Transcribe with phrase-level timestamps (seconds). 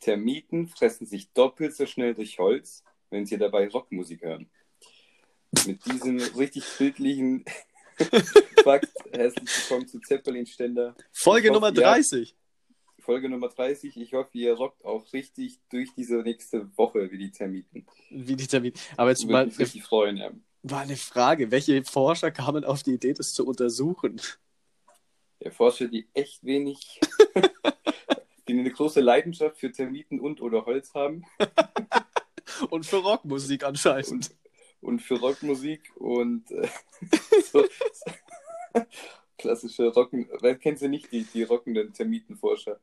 [0.00, 4.50] Termiten fressen sich doppelt so schnell durch Holz, wenn sie dabei Rockmusik hören.
[5.66, 7.44] Mit diesem richtig bildlichen
[8.64, 10.96] Fakt, herzlich willkommen zu Zeppelin-Ständer.
[11.12, 12.34] Folge hoffe, Nummer ihr- 30.
[13.00, 13.96] Folge Nummer 30.
[13.96, 17.86] Ich hoffe, ihr rockt auch richtig durch diese nächste Woche wie die Termiten.
[18.10, 18.72] Wie die Termin.
[18.96, 20.30] Aber jetzt Würde mal, mich richtig freuen, ja.
[20.62, 21.50] mal eine Frage.
[21.50, 24.20] Welche Forscher kamen auf die Idee, das zu untersuchen?
[25.42, 27.00] Der Forscher, die echt wenig,
[28.54, 31.24] die eine große Leidenschaft für Termiten und oder Holz haben
[32.70, 34.10] Und für Rockmusik anscheinend.
[34.10, 34.30] und,
[34.80, 36.68] und für Rockmusik und äh,
[37.52, 37.64] so,
[39.38, 42.78] klassische Rocken, weil kennst du nicht die, die rockenden Termitenforscher.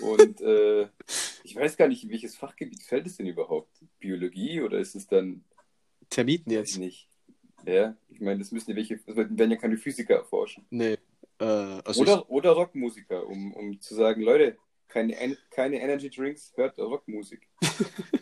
[0.00, 0.88] Und äh,
[1.42, 3.70] ich weiß gar nicht, in welches Fachgebiet fällt es denn überhaupt?
[3.98, 5.44] Biologie oder ist es dann,
[6.10, 6.72] Termiten jetzt?
[6.74, 7.08] ich nicht.
[7.66, 10.64] Ja, ich meine, das müssen ja welche, das werden ja keine Physiker erforschen.
[10.70, 10.98] Nee.
[11.38, 14.56] Äh, also Oder, oder Rockmusiker, um, um zu sagen, Leute,
[14.88, 17.48] keine, En- keine Energy Drinks, hört Rockmusik.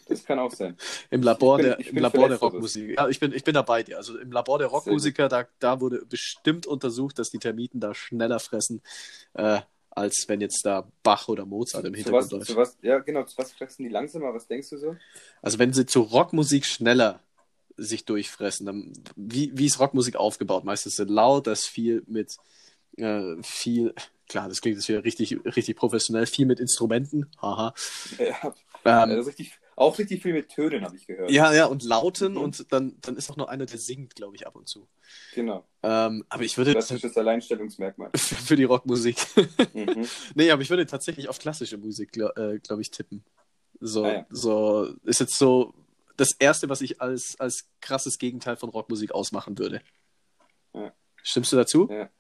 [0.07, 0.77] Das kann auch sein.
[1.11, 2.39] im Labor, bin- der, im Labor der.
[2.39, 2.95] Rockmusik.
[2.97, 3.97] Ja, ich bin, ich bin dabei dir.
[3.97, 8.39] Also im Labor der Rockmusiker, da, da wurde bestimmt untersucht, dass die Termiten da schneller
[8.39, 8.81] fressen,
[9.33, 12.57] äh, als wenn jetzt da Bach oder Mozart im Zu Hintergrund was, läuft.
[12.57, 14.33] was, ja, genau, zu was fressen die langsamer?
[14.35, 14.97] Was denkst du so?
[15.43, 17.21] Also wenn sie zu Rockmusik schneller
[17.77, 20.65] sich durchfressen, dann wie, wie ist Rockmusik aufgebaut?
[20.65, 22.37] Meistens sind laut, das viel mit
[22.97, 23.95] äh, viel,
[24.29, 27.75] klar, das klingt jetzt wieder richtig, richtig professionell, viel mit Instrumenten, haha.
[28.19, 28.55] Ja,
[28.87, 31.31] Ähm, also richtig, auch richtig viel mit Tönen, habe ich gehört.
[31.31, 32.39] ja, ja, und Lauten Mhm.
[32.41, 34.87] und dann, dann ist auch noch einer, der singt, glaube ich, ab und zu.
[35.35, 35.67] Genau.
[35.83, 38.11] Ähm, aber ich würde Klassisches Alleinstellungsmerkmal.
[38.15, 39.17] für die Rockmusik.
[39.73, 40.07] Mhm.
[40.35, 43.25] nee, aber ich würde tatsächlich auf klassische Musik, glaube äh, glaub ich, tippen.
[43.81, 44.27] So, Ah, ja.
[44.31, 45.73] so ist jetzt so
[46.17, 49.81] das Erste, was ich als, als krasses Gegenteil von Rockmusik ausmachen würde.
[50.75, 50.93] Ja.
[51.23, 51.89] Stimmst du dazu?
[51.91, 52.11] Ja.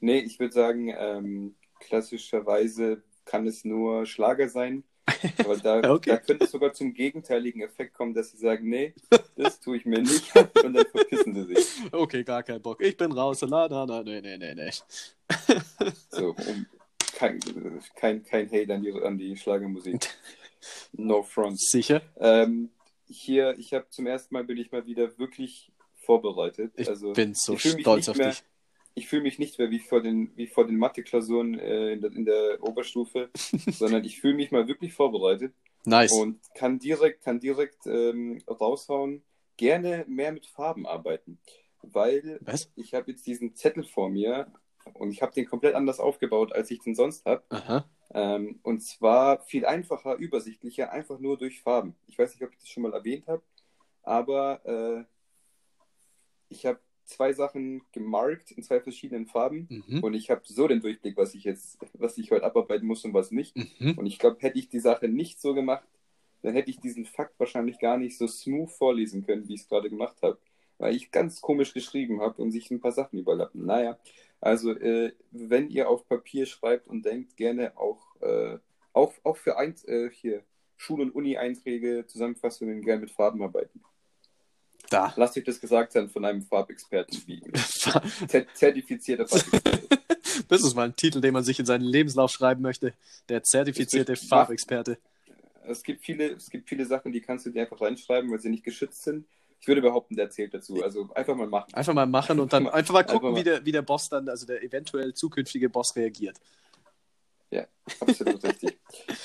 [0.00, 4.84] Nee, ich würde sagen, ähm, klassischerweise kann es nur Schlager sein.
[5.38, 6.10] Aber da, Okay.
[6.10, 8.94] da könnte es sogar zum gegenteiligen Effekt kommen, dass sie sagen, nee,
[9.36, 10.34] das tue ich mir nicht.
[10.36, 11.66] Und dann verpissen sie sich.
[11.92, 12.80] Okay, gar kein Bock.
[12.80, 13.40] Ich bin raus.
[13.42, 14.70] La, na, na, nee, nee, nee, nee.
[16.10, 16.66] So, um
[17.14, 17.38] kein,
[17.96, 20.08] kein, kein Hate an die, an die Schlagermusik.
[20.92, 21.60] No front.
[21.60, 22.02] Sicher?
[22.18, 22.70] Ähm,
[23.08, 26.72] hier, ich habe zum ersten Mal bin ich mal wieder wirklich vorbereitet.
[26.76, 28.42] Ich also, bin so stolz auf mehr- dich.
[28.94, 32.12] Ich fühle mich nicht mehr wie vor den, wie vor den Mathe-Klausuren äh, in, der,
[32.12, 36.12] in der Oberstufe, sondern ich fühle mich mal wirklich vorbereitet Nice.
[36.12, 39.22] und kann direkt, kann direkt ähm, raushauen,
[39.56, 41.38] gerne mehr mit Farben arbeiten.
[41.82, 42.70] Weil Was?
[42.76, 44.52] ich habe jetzt diesen Zettel vor mir
[44.94, 47.84] und ich habe den komplett anders aufgebaut, als ich den sonst habe.
[48.12, 51.94] Ähm, und zwar viel einfacher, übersichtlicher, einfach nur durch Farben.
[52.06, 53.42] Ich weiß nicht, ob ich das schon mal erwähnt habe,
[54.02, 55.04] aber äh,
[56.48, 60.02] ich habe zwei Sachen gemarkt in zwei verschiedenen Farben Mhm.
[60.02, 63.12] und ich habe so den Durchblick, was ich jetzt, was ich heute abarbeiten muss und
[63.14, 63.56] was nicht.
[63.56, 63.98] Mhm.
[63.98, 65.86] Und ich glaube, hätte ich die Sache nicht so gemacht,
[66.42, 69.68] dann hätte ich diesen Fakt wahrscheinlich gar nicht so smooth vorlesen können, wie ich es
[69.68, 70.38] gerade gemacht habe,
[70.78, 73.66] weil ich ganz komisch geschrieben habe und sich ein paar Sachen überlappen.
[73.66, 73.98] Naja,
[74.40, 78.56] also äh, wenn ihr auf Papier schreibt und denkt, gerne auch, äh,
[78.94, 80.42] auch, auch für ein, äh, hier
[80.78, 83.82] Schul- und Uni-Einträge, Zusammenfassungen gerne mit Farben arbeiten.
[84.90, 85.12] Da.
[85.16, 87.40] Lasst euch das gesagt sein von einem Farbexperten wie
[88.54, 89.80] zertifizierter Farbexperte.
[90.48, 92.92] Das ist mal ein Titel, den man sich in seinen Lebenslauf schreiben möchte.
[93.28, 94.98] Der zertifizierte ist- Farbexperte.
[95.66, 98.48] Es gibt viele, es gibt viele Sachen, die kannst du dir einfach reinschreiben, weil sie
[98.48, 99.26] nicht geschützt sind.
[99.60, 100.82] Ich würde behaupten, der zählt dazu.
[100.82, 101.72] Also einfach mal machen.
[101.74, 104.08] Einfach mal machen und dann einfach mal gucken, Einfach mal- wie der, wie der Boss
[104.08, 106.36] dann, also der eventuell zukünftige Boss reagiert.
[108.00, 108.78] Absolut richtig.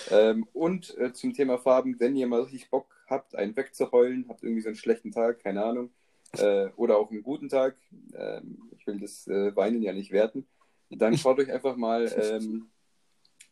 [0.09, 4.43] Ähm, und äh, zum Thema Farben, wenn ihr mal richtig Bock habt, einen wegzuheulen, habt
[4.43, 5.91] irgendwie so einen schlechten Tag, keine Ahnung,
[6.38, 7.77] äh, oder auch einen guten Tag,
[8.13, 10.47] ähm, ich will das äh, Weinen ja nicht werten,
[10.89, 12.69] dann schaut euch einfach mal, ähm,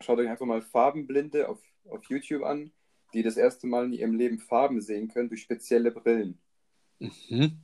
[0.01, 1.59] schaut euch einfach mal Farbenblinde auf,
[1.89, 2.71] auf YouTube an,
[3.13, 6.39] die das erste Mal in ihrem Leben Farben sehen können durch spezielle Brillen.
[6.99, 7.59] Mhm.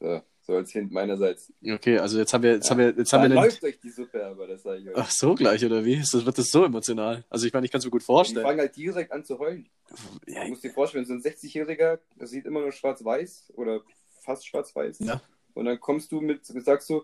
[0.00, 1.52] So, so als Hint meinerseits.
[1.62, 2.70] Okay, also jetzt haben wir, jetzt Ja.
[2.70, 4.96] haben wir, jetzt haben wir den, läuft euch die Suppe aber, das sage ich euch.
[4.96, 5.96] Ach so, gleich, oder wie?
[5.98, 7.22] Das, wird das so emotional?
[7.28, 8.44] Also ich meine, ich kann es mir gut Die vorstellen.
[8.46, 9.68] fangen halt direkt an zu heulen.
[10.26, 13.82] Ja, Du musst dir vorstellen, so ein 60-Jähriger, der sieht immer nur schwarz-weiß oder
[14.22, 15.00] fast schwarz-weiß.
[15.00, 15.20] Ja.
[15.52, 17.02] Und dann kommst du mit, sagst du,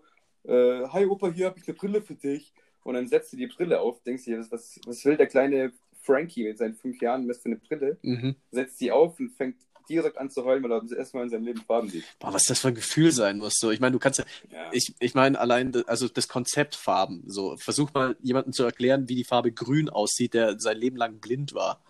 [0.49, 2.55] äh, hi Opa, hier habe ich eine Brille für dich.
[2.83, 6.45] Und dann setzt du die Brille auf, denkst dir, was, was will der kleine Frankie
[6.45, 7.99] mit seinen fünf Jahren, was für eine Brille?
[8.03, 8.37] mhm.
[8.51, 9.57] Setzt die auf und fängt
[9.89, 12.05] direkt an zu heulen, weil er das erste Mal in seinem Leben Farben sieht.
[12.19, 13.55] Boah, was das für ein Gefühl sein muss.
[13.59, 14.71] So, ich meine, du kannst ja, Ja.
[14.73, 17.23] ich, ich meine, allein, das- also das Konzept Farben.
[17.27, 21.19] So, versuch mal jemandem zu erklären, wie die Farbe grün aussieht, der sein Leben lang
[21.21, 21.83] blind war.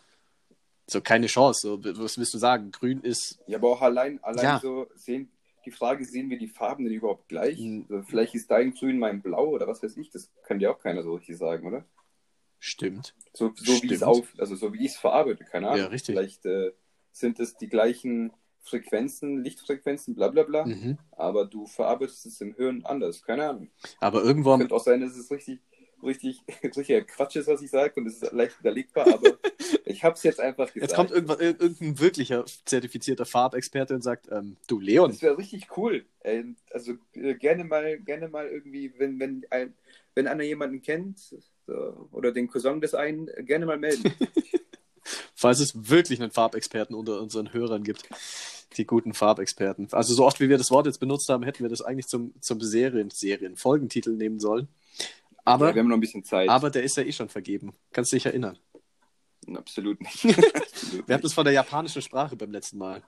[0.86, 1.60] So, keine Chance.
[1.62, 2.70] So, was willst du sagen?
[2.70, 4.58] Grün ist, Ja, aber auch allein, allein Ja.
[4.60, 5.30] so sehen,
[5.64, 7.58] die Frage, sehen wir die Farben denn überhaupt gleich?
[7.58, 7.86] Mhm.
[7.88, 10.78] Also vielleicht ist dein Grün mein Blau oder was weiß ich, das kann dir auch
[10.78, 11.86] keiner so richtig sagen, oder?
[12.58, 13.14] Stimmt.
[13.32, 13.92] So, so wie Stimmt.
[13.92, 15.80] es auf, also so wie ich es verarbeite, keine Ahnung.
[15.80, 16.14] Ja, richtig.
[16.14, 16.72] Vielleicht äh,
[17.14, 20.98] sind es die gleichen Frequenzen, Lichtfrequenzen, bla bla bla, Mhm.
[21.12, 23.68] aber du verarbeitest es im Hirn anders, keine Ahnung.
[24.00, 25.60] Aber irgendwo am Könnte auch sein, dass es richtig,
[26.02, 26.40] richtig,
[26.76, 29.38] richtiger Quatsch ist, was ich sage, und es ist leicht widerlegbar, aber
[29.84, 30.90] ich habe es jetzt einfach gesagt.
[30.90, 35.36] Jetzt kommt irgendwann, ir- irgendein wirklicher zertifizierter Farbexperte und sagt, ähm, du Leon, Das wäre
[35.38, 36.06] richtig cool.
[36.20, 39.74] Ey, Also äh, gerne mal, gerne mal irgendwie, wenn, wenn, ein,
[40.14, 41.18] wenn einer jemanden kennt
[41.66, 44.04] so, oder den Cousin des einen, gerne mal melden.
[45.34, 48.08] falls es wirklich einen Farbexperten unter unseren Hörern gibt,
[48.76, 49.88] die guten Farbexperten.
[49.92, 52.34] Also so oft wie wir das Wort jetzt benutzt haben, hätten wir das eigentlich zum,
[52.40, 54.68] zum Serien, Serien, Folgentitel nehmen sollen.
[55.44, 56.48] Aber, ja, wir haben noch ein bisschen Zeit.
[56.48, 57.74] aber der ist ja eh schon vergeben.
[57.92, 58.58] Kannst dich erinnern.
[59.54, 60.24] Absolut nicht.
[60.54, 63.02] Absolut Wir hatten es von der japanischen Sprache beim letzten Mal.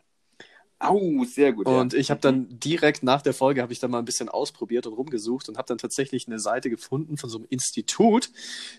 [0.78, 1.66] Au, sehr gut.
[1.66, 1.98] Und ja.
[1.98, 4.92] ich habe dann direkt nach der Folge habe ich dann mal ein bisschen ausprobiert und
[4.92, 8.30] rumgesucht und habe dann tatsächlich eine Seite gefunden von so einem Institut,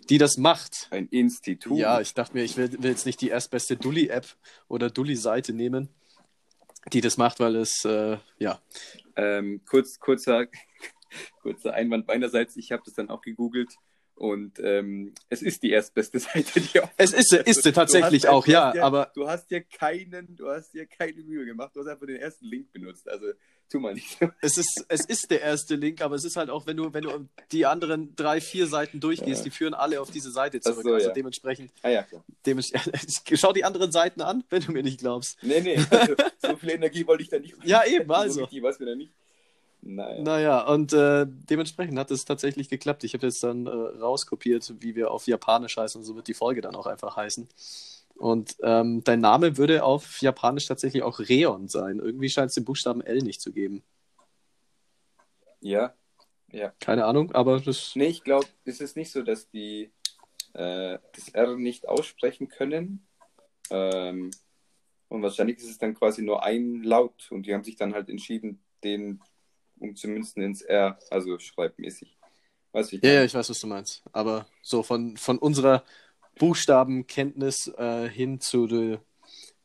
[0.10, 0.88] die das macht.
[0.92, 1.78] ein Institut.
[1.78, 4.28] Ja, ich dachte mir, ich will, will jetzt nicht die erstbeste Dulli-App
[4.68, 5.90] oder Dulli-Seite nehmen,
[6.94, 8.62] die das macht, weil es, äh, ja,
[9.16, 10.46] Ähm, kurz, kurzer,
[11.42, 12.56] kurzer Einwand meinerseits.
[12.58, 13.74] Ich habe das dann auch gegoogelt
[14.18, 18.32] und ähm, es ist die erstbeste Seite, die auf es ist, ist sie tatsächlich hast-
[18.32, 21.72] auch, ja, dir, aber du hast dir keinen, du hast dir keine Mühe gemacht.
[21.76, 23.08] Du hast einfach den ersten Link benutzt.
[23.08, 23.28] Also
[23.70, 24.30] tu mal nicht so.
[24.42, 27.04] es ist, es ist der erste Link, aber es ist halt auch, wenn du, wenn
[27.04, 29.44] du die anderen drei, vier Seiten durchgehst, Ja.
[29.44, 30.84] die führen alle auf diese Seite zurück.
[30.84, 31.14] so, also ja.
[31.14, 32.24] dementsprechend, Ah ja, klar.
[32.46, 35.38] dementsprechend, schau die anderen Seiten an, wenn du mir nicht glaubst.
[35.44, 37.56] Nee, nee, also, so viel Energie wollte ich da nicht.
[37.66, 38.42] Ja, eben, So also.
[38.42, 39.12] war es mir da nicht.
[39.82, 40.22] Naja.
[40.22, 43.04] Naja, und äh, dementsprechend hat es tatsächlich geklappt.
[43.04, 46.34] Ich habe jetzt dann äh, rauskopiert, wie wir auf Japanisch heißen, und so wird die
[46.34, 47.48] Folge dann auch einfach heißen.
[48.16, 52.00] Und ähm, dein Name würde auf Japanisch tatsächlich auch Reon sein.
[52.00, 53.84] Irgendwie scheint es den Buchstaben L nicht zu geben.
[55.62, 55.94] Ja.
[56.80, 57.96] Keine Ahnung, aber das.
[57.96, 59.92] Nee, ich glaube, es ist nicht so, dass die
[60.54, 63.06] äh, das R nicht aussprechen können.
[63.70, 64.32] Ähm,
[65.10, 68.10] und wahrscheinlich ist es dann quasi nur ein Laut und die haben sich dann halt
[68.10, 69.22] entschieden, den
[69.80, 72.18] umzumünzen ins R, also schreibmäßig.
[72.74, 74.04] Wie ich Ja, ja, ich weiß, was du meinst.
[74.12, 75.84] Aber so von, von unserer
[76.38, 79.00] Buchstabenkenntnis äh, hin zu, de,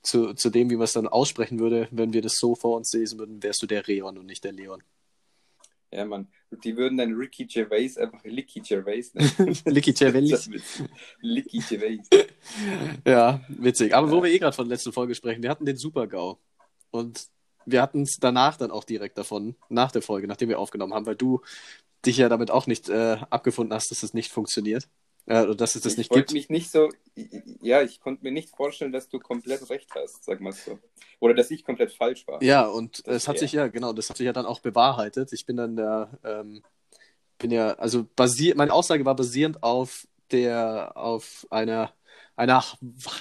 [0.02, 2.92] zu, zu dem, wie man es dann aussprechen würde, wenn wir das so vor uns
[2.92, 4.82] lesen würden, wärst du der Reon und nicht der Leon.
[5.92, 6.28] Ja, Mann.
[6.50, 9.58] Und die würden dann Ricky Gervais einfach Licky Gervais nennen.
[9.66, 10.60] Licky witzig.
[11.20, 12.08] Licky Gervais.
[13.06, 13.94] Ja, witzig.
[13.94, 16.38] Aber wo wir eh gerade von der letzten Folge sprechen, wir hatten den Super-GAU.
[16.90, 17.28] Und
[17.66, 21.06] wir hatten es danach dann auch direkt davon, nach der Folge, nachdem wir aufgenommen haben,
[21.06, 21.40] weil du
[22.04, 24.88] dich ja damit auch nicht äh, abgefunden hast, dass es nicht funktioniert.
[25.26, 26.32] Äh, oder dass es das ich nicht gibt.
[26.32, 26.90] mich nicht so,
[27.60, 30.78] ja, ich konnte mir nicht vorstellen, dass du komplett recht hast, sag mal so.
[31.20, 32.42] Oder dass ich komplett falsch war.
[32.42, 33.40] Ja, und Das es hat eher.
[33.40, 35.32] sich ja, genau, das hat sich ja dann auch bewahrheitet.
[35.32, 36.62] Ich bin dann der, ähm,
[37.38, 41.92] bin ja, also basiert, meine Aussage war basierend auf der, auf einer,
[42.42, 42.64] einer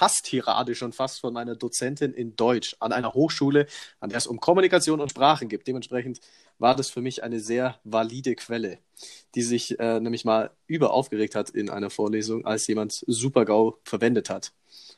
[0.00, 3.66] Hasstirade schon fast von meiner Dozentin in Deutsch an einer Hochschule,
[4.00, 5.64] an der es um Kommunikation und Sprachen geht.
[5.68, 6.20] Dementsprechend
[6.58, 8.78] war das für mich eine sehr valide Quelle,
[9.36, 14.28] die sich äh, nämlich mal über aufgeregt hat in einer Vorlesung, als jemand Super-GAU verwendet
[14.28, 14.52] hat.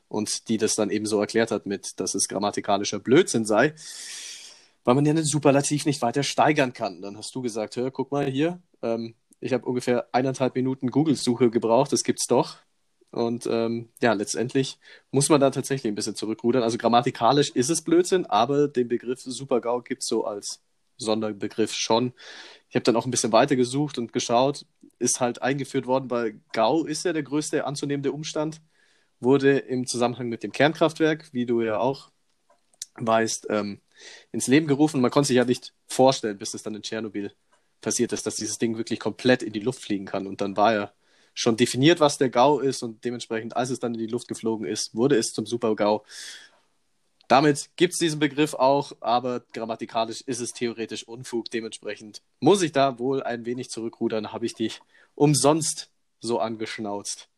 [0.09, 3.75] Und die das dann eben so erklärt hat mit, dass es grammatikalischer Blödsinn sei,
[4.85, 7.03] weil man ja einen Superlativ nicht weiter steigern kann.
[7.03, 11.51] Dann hast du gesagt, hör, guck mal hier, ähm, ich habe ungefähr eineinhalb Minuten Google-Suche
[11.51, 12.57] gebraucht, das gibt's doch.
[13.15, 14.79] Und ähm, ja, letztendlich
[15.13, 16.65] muss man da tatsächlich ein bisschen zurückrudern.
[16.65, 20.61] Also grammatikalisch ist es Blödsinn, aber den Begriff Super-GAU gibt's so als
[20.97, 22.13] Sonderbegriff schon.
[22.69, 24.67] Ich habe dann auch ein bisschen weiter gesucht und geschaut,
[24.99, 28.61] ist halt eingeführt worden, weil GAU ist ja der größte anzunehmende Umstand,
[29.21, 32.11] wurde im Zusammenhang mit dem Kernkraftwerk, wie du ja auch
[32.97, 33.81] weißt, ähm,
[34.33, 35.01] ins Leben gerufen.
[35.01, 37.33] Man konnte sich ja nicht vorstellen, bis es dann in Tschernobyl
[37.81, 40.27] passiert ist, dass dieses Ding wirklich komplett in die Luft fliegen kann.
[40.27, 40.93] Und dann war ja
[41.35, 44.67] schon definiert, was der GAU ist und dementsprechend, als es dann in die Luft geflogen
[44.67, 46.03] ist, wurde es zum Super-GAU.
[47.29, 51.51] Damit gibt es diesen Begriff auch, aber grammatikalisch ist es theoretisch Unfug.
[51.51, 54.81] Dementsprechend muss ich da wohl ein wenig zurückrudern, habe ich dich
[55.15, 57.29] umsonst so angeschnauzt.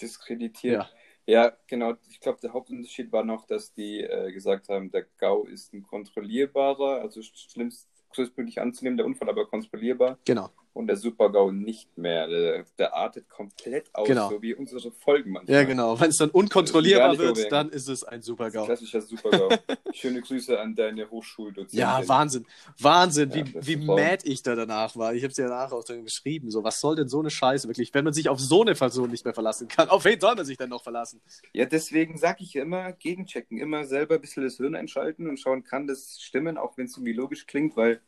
[0.00, 0.84] Diskreditiert.
[0.84, 0.90] Ja.
[1.28, 1.94] Ja, genau.
[2.08, 5.82] Ich glaube, der Hauptunterschied war noch, dass die äh, gesagt haben, der GAU ist ein
[5.82, 10.18] kontrollierbarer, also schlimmst, größtmöglich anzunehmender Unfall, aber kontrollierbar.
[10.24, 10.50] Genau.
[10.76, 12.28] Und der Super-GAU nicht mehr.
[12.28, 14.28] Der, der artet komplett aus, Genau.
[14.28, 15.56] so wie unsere Folgen manchmal.
[15.56, 15.98] Ja, genau.
[15.98, 17.50] Wenn es dann unkontrollierbar wird, überwegen.
[17.50, 18.66] dann ist es ein Super-GAU.
[18.66, 19.48] Klassischer Super-GAU.
[19.94, 21.78] Schöne Grüße an deine Hochschuldozentin.
[21.78, 22.44] Ja, Wahnsinn.
[22.78, 25.14] Wahnsinn, Ja, wie, wie mad ich da danach war.
[25.14, 26.50] Ich habe es ja danach auch dann geschrieben.
[26.50, 29.10] So, was soll denn so eine Scheiße wirklich, wenn man sich auf so eine Person
[29.10, 29.88] nicht mehr verlassen kann?
[29.88, 31.22] Auf wen soll man sich denn noch verlassen?
[31.54, 35.64] Ja, deswegen sage ich immer, gegenchecken, immer selber ein bisschen das Hirn einschalten und schauen,
[35.64, 38.02] kann das stimmen, auch wenn es irgendwie logisch klingt, weil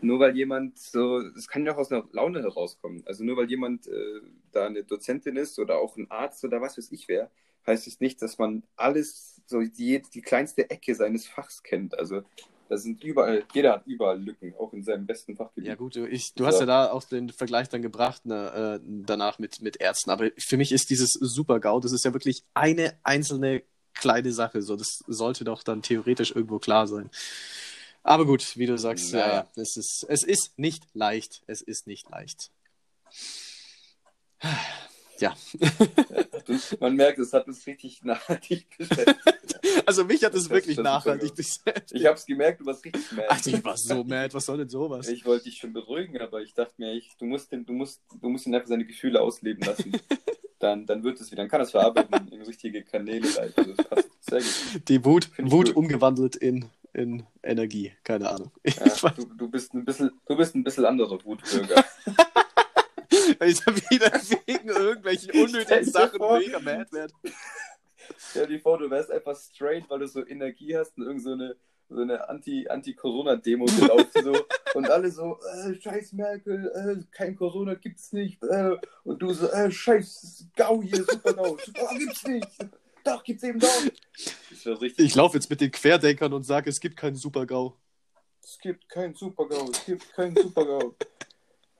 [0.00, 3.02] nur weil jemand so, das kann ja auch aus einer Laune herauskommen.
[3.06, 4.20] Also nur weil jemand äh,
[4.52, 7.30] da eine Dozentin ist oder auch ein Arzt oder was weiß ich wer,
[7.66, 11.98] heißt es nicht, dass man alles, so die, die kleinste Ecke seines Fachs kennt.
[11.98, 12.22] Also
[12.68, 15.68] da sind überall, jeder hat überall Lücken, auch in seinem besten Fachgebiet.
[15.68, 19.38] Ja gut, ich, du hast ja da auch den Vergleich dann gebracht ne, äh, danach
[19.38, 23.62] mit, mit Ärzten, aber für mich ist dieses Super-GAU, das ist ja wirklich eine einzelne
[23.94, 27.10] kleine Sache, so das sollte doch dann theoretisch irgendwo klar sein.
[28.02, 29.26] Aber gut, wie du sagst, naja.
[29.26, 32.50] ja, es, ist, es ist nicht leicht, es ist nicht leicht.
[35.20, 35.34] Ja.
[36.80, 39.60] Man merkt, es hat uns richtig nachhaltig beschäftigt.
[39.84, 41.92] Also mich hat es wirklich nachhaltig beschäftigt.
[41.92, 43.26] Ich habe es gemerkt, du warst richtig mad.
[43.28, 45.08] Ach, ich war so mad, was soll denn sowas?
[45.08, 48.00] Ich wollte dich schon beruhigen, aber ich dachte mir, ich, du, musst den, du, musst,
[48.20, 49.92] du musst ihn einfach seine Gefühle ausleben lassen.
[50.58, 53.54] dann, dann wird es wieder, dann kann es verarbeiten in richtige Kanäle leiten.
[53.56, 54.88] Also das passt sehr gut.
[54.88, 56.66] Die Wut, Wut umgewandelt in,
[56.98, 58.50] in Energie, keine Ahnung.
[58.64, 61.84] Ja, du, du, bist ein bisschen, du bist ein bisschen anderer Wutbürger.
[63.38, 64.12] Weil ich wieder
[64.46, 67.14] wegen irgendwelchen unnötigen Sachen vor, mega mad werde.
[68.30, 71.32] Stell dir vor, du wärst einfach straight, weil du so Energie hast und irgend so
[71.32, 71.56] eine,
[71.88, 77.74] so eine Anti-Corona-Demo -Anti gelaufen so, und alle so, äh, scheiß Merkel, äh, kein Corona
[77.74, 78.42] gibt's nicht.
[78.42, 82.48] Äh, und du so, äh, scheiß Gau hier, super Gau, oh, gibt's nicht.
[83.04, 83.82] Doch, gibt's eben doch.
[84.96, 87.74] Ich laufe jetzt mit den Querdenkern und sage, es gibt keinen Super-GAU.
[88.42, 90.94] Es gibt keinen Super-GAU, es gibt keinen Super-GAU.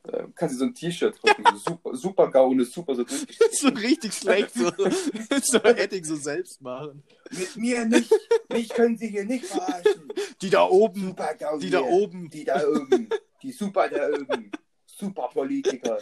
[0.04, 3.04] Äh, kannst du so ein T-Shirt drucken, so super, super Gaune, super so
[3.52, 4.70] So richtig schlecht, so,
[5.42, 7.02] so Edding so selbst machen.
[7.30, 8.10] Mit mir nicht,
[8.48, 10.10] mich können sie hier nicht verarschen.
[10.40, 11.14] Die da oben,
[11.60, 12.30] die da oben.
[12.30, 13.08] Die da oben,
[13.42, 14.50] die super da oben,
[14.86, 15.98] super Politiker.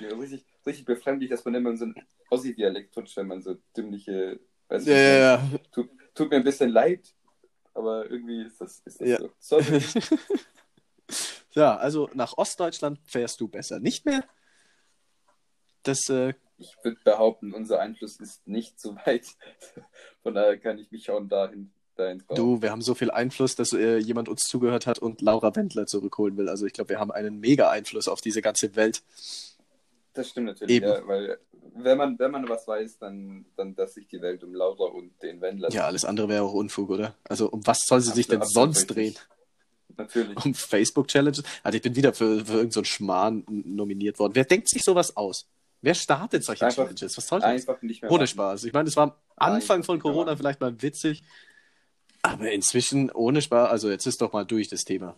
[0.00, 1.94] Ja, richtig, richtig befremdlich, dass man immer so ein
[2.30, 5.50] Ossi-Dialekt tutscht, wenn man so dümmliche, weißt ja, ja, ja.
[5.72, 7.14] Tut, tut, mir ein bisschen leid,
[7.74, 9.18] aber irgendwie ist das, ist das ja.
[9.38, 9.60] so.
[11.54, 14.22] Ja, also nach Ostdeutschland fährst du besser nicht mehr.
[15.82, 19.26] Das, äh, ich würde behaupten, unser Einfluss ist nicht so weit.
[20.22, 21.72] Von daher kann ich mich schon dahin.
[22.36, 25.84] Du, wir haben so viel Einfluss, dass äh, jemand uns zugehört hat und Laura Wendler
[25.86, 26.48] zurückholen will.
[26.48, 29.02] Also ich glaube, wir haben einen mega Einfluss auf diese ganze Welt.
[30.14, 31.38] Das stimmt natürlich, ja, weil
[31.76, 35.12] wenn man, wenn man was weiß, dann, dann dass sich die Welt um Laura und
[35.22, 35.70] den Wendler.
[35.70, 37.14] Ja, alles andere wäre auch Unfug, oder?
[37.24, 39.14] Also um was soll sie absolut, sich denn sonst drehen?
[39.96, 40.44] Natürlich.
[40.44, 41.42] Um Facebook-Challenges.
[41.62, 44.34] Also ich bin wieder für, für irgendeinen so Schmarrn nominiert worden.
[44.34, 45.48] Wer denkt sich sowas aus?
[45.80, 47.16] Wer startet solche einfach, Challenges?
[47.16, 47.48] Was soll das?
[47.48, 48.28] Einfach nicht mehr Ohne machen.
[48.28, 48.64] Spaß.
[48.64, 51.22] Ich meine, es war am Anfang von Corona vielleicht mal witzig,
[52.22, 53.70] aber inzwischen ohne Spaß.
[53.70, 55.16] Also jetzt ist doch mal durch das Thema.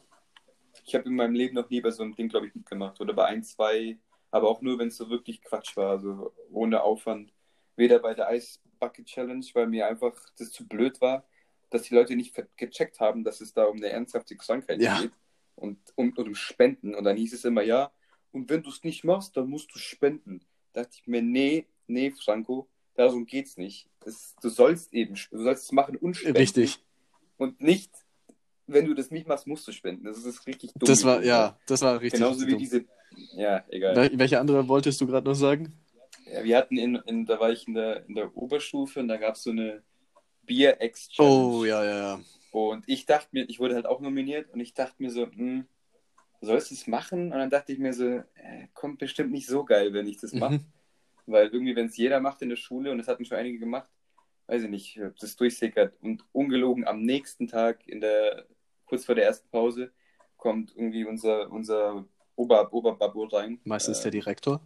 [0.85, 3.00] Ich habe in meinem Leben noch nie bei so einem Ding, glaube ich, mitgemacht.
[3.00, 3.99] Oder bei ein, zwei,
[4.30, 7.32] aber auch nur, wenn es so wirklich Quatsch war, also ohne Aufwand.
[7.76, 11.25] Weder bei der Ice Bucket Challenge, weil mir einfach das zu blöd war,
[11.70, 15.00] dass die Leute nicht gecheckt haben, dass es da um eine ernsthafte Krankheit ja.
[15.00, 15.12] geht
[15.56, 16.94] und um, und um Spenden.
[16.94, 17.92] Und dann hieß es immer, ja,
[18.32, 20.40] und wenn du es nicht machst, dann musst du spenden.
[20.72, 23.88] Da dachte ich mir, nee, nee, Franco, darum geht's nicht.
[24.00, 26.38] Das, du sollst eben, du sollst es machen und spenden.
[26.38, 26.78] Richtig.
[27.37, 27.90] Und nicht,
[28.72, 30.04] wenn du das nicht machst, musst du spenden.
[30.04, 30.86] Das ist richtig dumm.
[30.86, 32.20] Das war, ja, das war richtig.
[32.20, 32.58] Genauso wie dumm.
[32.58, 32.84] diese,
[33.36, 34.10] ja, egal.
[34.14, 35.72] Welche andere wolltest du gerade noch sagen?
[36.32, 39.16] Ja, wir hatten in, in, da war ich in der, in der Oberstufe und da
[39.16, 39.82] gab es so eine,
[40.50, 41.28] Bier Exchange.
[41.28, 42.20] Oh, ja, ja, ja.
[42.50, 45.64] Und ich dachte mir, ich wurde halt auch nominiert und ich dachte mir so, hm,
[46.40, 47.32] sollst du es machen?
[47.32, 50.32] Und dann dachte ich mir so, äh, kommt bestimmt nicht so geil, wenn ich das
[50.32, 50.54] mache.
[50.54, 50.64] Mhm.
[51.26, 53.88] Weil irgendwie, wenn es jeder macht in der Schule, und das hatten schon einige gemacht,
[54.48, 55.94] weiß ich nicht, ob das durchsickert.
[56.00, 58.46] Und ungelogen am nächsten Tag, in der,
[58.90, 59.92] kurz vor der ersten Pause,
[60.37, 62.04] kommt irgendwie unser, unser
[62.35, 63.61] Ober, Oberbabbo rein.
[63.64, 64.61] Meistens äh, der Direktor?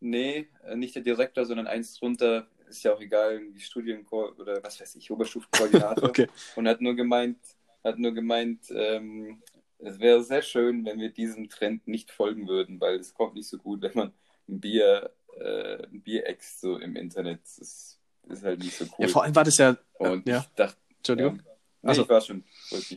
[0.00, 4.62] Nee, äh, nicht der Direktor, sondern eins drunter, ist ja auch egal, irgendwie Studienko oder
[4.62, 6.08] was weiß ich, Oberstufenkoordinator.
[6.08, 6.26] okay.
[6.56, 7.38] Und hat nur gemeint,
[7.84, 9.42] hat nur gemeint, ähm,
[9.78, 13.48] es wäre sehr schön, wenn wir diesem Trend nicht folgen würden, weil es kommt nicht
[13.48, 14.12] so gut, wenn man
[14.48, 19.06] ein Bier, äh, ein Bierex so im Internet, das ist halt nicht so cool.
[19.06, 19.76] Ja, vor allem war das ja.
[19.94, 20.40] Und ja.
[20.40, 21.36] ich dachte, Entschuldigung.
[21.36, 22.44] Ja, Nee, also, ich war schon.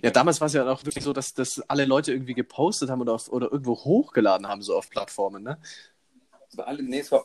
[0.02, 3.02] Ja, damals war es ja auch wirklich so, dass, dass alle Leute irgendwie gepostet haben
[3.02, 5.58] oder, auf, oder irgendwo hochgeladen haben, so auf Plattformen, ne?
[6.50, 7.24] Es war alle, nee, es war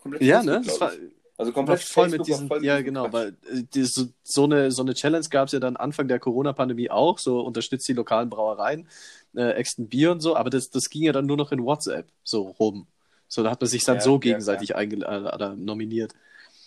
[0.00, 0.22] komplett.
[0.22, 0.62] Ja, ne?
[0.64, 0.92] Es war,
[1.36, 4.70] also komplett voll mit diesen, voll ja mit genau, weil äh, die, so, so, eine,
[4.70, 8.30] so eine Challenge gab es ja dann Anfang der Corona-Pandemie auch, so unterstützt die lokalen
[8.30, 8.86] Brauereien,
[9.34, 12.06] äh, exten Bier und so, aber das, das ging ja dann nur noch in WhatsApp
[12.22, 12.86] so rum.
[13.28, 15.52] So, da hat man sich dann ja, so gegenseitig ja, ja.
[15.52, 16.12] Äh, nominiert.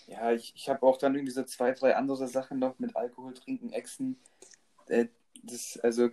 [0.08, 3.34] Ja, ich, ich habe auch dann irgendwie so zwei, drei andere Sachen noch mit Alkohol
[3.34, 4.18] trinken, Exen.
[4.88, 5.08] Äh,
[5.44, 6.10] das, also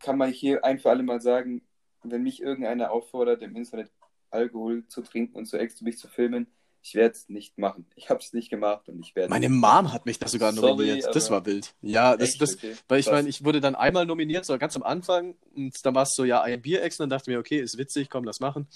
[0.00, 1.62] kann man hier ein für alle Mal sagen,
[2.02, 3.90] wenn mich irgendeiner auffordert, im Internet
[4.30, 6.46] Alkohol zu trinken und zu extra mich zu filmen,
[6.80, 7.86] Ich werde es nicht machen.
[7.96, 9.30] Ich habe es nicht gemacht und ich werde.
[9.30, 11.14] Meine Mom hat mich da sogar Sorry, nominiert.
[11.14, 11.74] das war wild.
[11.82, 12.40] Ja, das, Echt?
[12.42, 15.34] das, Okay, weil ich meine, ich wurde dann einmal nominiert, so ganz am Anfang.
[15.54, 16.98] Und dann war es so, ja, ein Bierex.
[16.98, 18.68] Und dann dachte ich mir, okay, ist witzig, komm, lass machen.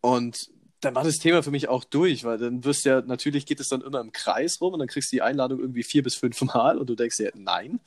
[0.00, 3.60] Und dann war das Thema für mich auch durch, weil dann wirst ja, natürlich geht
[3.60, 6.14] es dann immer im Kreis rum und dann kriegst du die Einladung irgendwie vier bis
[6.14, 7.80] fünf Mal und du denkst dir, nein,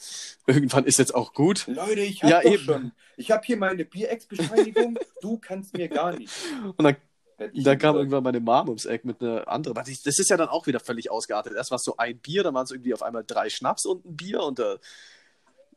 [0.47, 1.67] irgendwann ist jetzt auch gut.
[1.67, 2.91] Leute, ich habe Ja, schon.
[3.17, 4.97] Ich habe hier meine Bierex-Bescheinigung.
[5.21, 6.33] du kannst mir gar nicht.
[6.77, 6.95] Und dann
[7.37, 9.75] Werd ich Da kam irgendwann meine Mom ums Eck mit einer anderen.
[9.77, 11.53] Aber Das ist ja dann auch wieder völlig ausgeartet.
[11.55, 14.05] Erst war es so ein Bier, dann waren es irgendwie auf einmal drei Schnaps und
[14.05, 14.77] ein Bier und äh,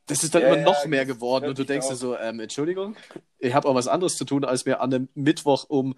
[0.06, 1.48] das ist dann Ja, immer ja, noch mehr das geworden.
[1.48, 2.96] Und du denkst dir auch- so, ähm, Entschuldigung,
[3.38, 5.94] ich habe auch was anderes zu tun, als mir an einem Mittwoch um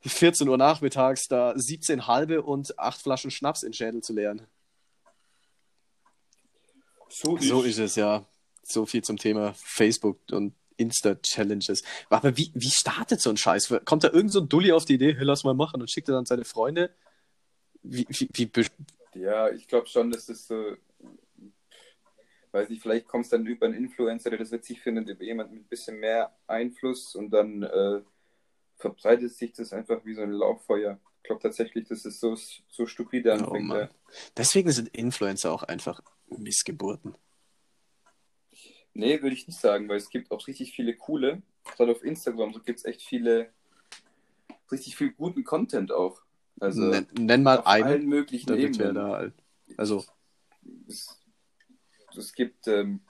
[0.00, 4.46] 14 Uhr nachmittags da 17 halbe und acht Flaschen Schnaps in Schädel zu leeren.
[7.08, 8.24] So, So ist es ja.
[8.62, 11.82] So viel zum Thema Facebook und Insta-Challenges.
[12.10, 13.74] Aber wie, wie startet so ein Scheiß?
[13.84, 16.08] Kommt da irgend so ein Dulli auf die Idee, hey, lass mal machen und schickt
[16.08, 16.90] er dann seine Freunde?
[17.82, 18.66] Wie, wie, wie
[19.14, 20.76] Ja, ich glaube schon, dass das so.
[22.52, 25.54] Weiß nicht, vielleicht kommst du dann über einen Influencer, der das witzig findet, über jemanden
[25.54, 28.00] mit ein bisschen mehr Einfluss und dann äh,
[28.76, 30.98] verbreitet sich das einfach wie so ein Lauffeuer.
[31.22, 32.36] Ich glaube tatsächlich, dass es so,
[32.68, 33.72] so stupide Oh anfängt.
[33.72, 33.88] Ja.
[34.36, 37.16] Deswegen sind Influencer auch einfach Missgeburten.
[38.94, 42.54] Nee, würde ich nicht sagen, weil es gibt auch richtig viele coole, gerade auf Instagram,
[42.54, 43.52] so gibt es echt viele,
[44.70, 46.22] richtig viel guten Content auch.
[46.60, 48.94] Also nenn, nenn mal auf einen, allen möglichen Ebenen.
[48.94, 49.30] da.
[49.76, 50.04] Also,
[50.88, 51.20] es,
[52.16, 53.00] es gibt, ähm,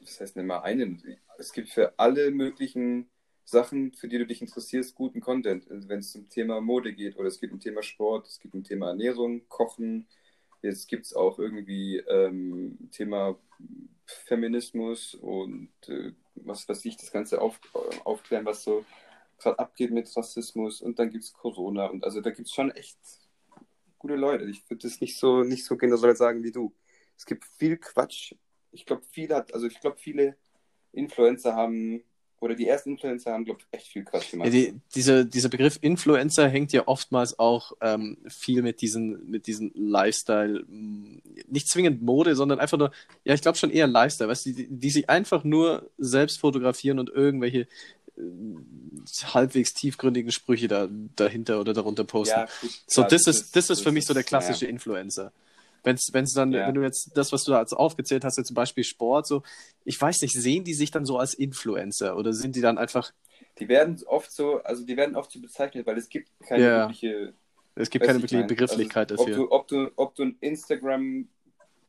[0.00, 1.02] was heißt denn mal einen?
[1.38, 3.08] Es gibt für alle möglichen
[3.48, 5.70] Sachen, für die du dich interessierst, guten Content.
[5.70, 8.52] Also wenn es zum Thema Mode geht oder es geht um Thema Sport, es geht
[8.52, 10.06] um Thema Ernährung, Kochen.
[10.60, 13.38] Jetzt gibt es auch irgendwie ähm, Thema
[14.04, 17.58] Feminismus und äh, was weiß ich, das Ganze auf,
[18.04, 18.84] aufklären, was so
[19.38, 22.70] gerade abgeht mit Rassismus und dann gibt es Corona und also da gibt es schon
[22.72, 22.98] echt
[23.98, 24.44] gute Leute.
[24.44, 26.74] Ich würde das nicht so nicht so generell sagen wie du.
[27.16, 28.34] Es gibt viel Quatsch.
[28.72, 30.36] Ich glaube, viele hat, also ich glaube, viele
[30.92, 32.04] Influencer haben
[32.40, 34.46] oder die ersten Influencer haben, glaube ich, echt viel Quatsch gemacht.
[34.46, 39.46] ja, die, diese, dieser Begriff Influencer hängt ja oftmals auch ähm, viel mit diesen, mit
[39.46, 42.92] diesen Lifestyle, mh, nicht zwingend Mode, sondern einfach nur,
[43.24, 46.98] ja, ich glaube schon eher Lifestyle, weißt du, die, die sich einfach nur selbst fotografieren
[46.98, 47.66] und irgendwelche
[48.16, 48.22] äh,
[49.24, 52.38] halbwegs tiefgründigen Sprüche da, dahinter oder darunter posten.
[52.38, 54.28] ja, gut, So, klar, das ist, das ist für mich so der ja.
[54.28, 55.32] klassische Influencer.
[55.84, 56.66] Wenn's, wenn's dann, Ja.
[56.68, 59.42] wenn du jetzt das, was du da aufgezählt hast, jetzt zum Beispiel Sport, so,
[59.84, 63.12] ich weiß nicht, sehen die sich dann so als Influencer oder sind die dann einfach,
[63.58, 66.78] Die werden oft so, also die werden oft so bezeichnet, weil es gibt keine Ja.
[66.80, 67.34] wirkliche
[67.74, 68.48] es gibt keine ich wirkliche mein.
[68.48, 69.52] Begrifflichkeit also, dafür.
[69.52, 71.28] Ob du, ob, du, ob du ein Instagram-Typ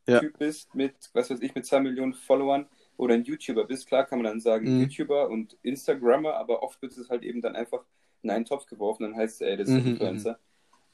[0.08, 0.22] Ja.
[0.38, 4.20] bist mit, was weiß ich, mit zwei Millionen Followern oder ein YouTuber bist, klar kann
[4.20, 4.82] man dann sagen Mhm.
[4.82, 7.84] YouTuber und Instagrammer, aber oft wird es halt eben dann einfach
[8.22, 10.40] in einen Topf geworfen, dann heißt es, ey, das ist Mhm, ein Influencer.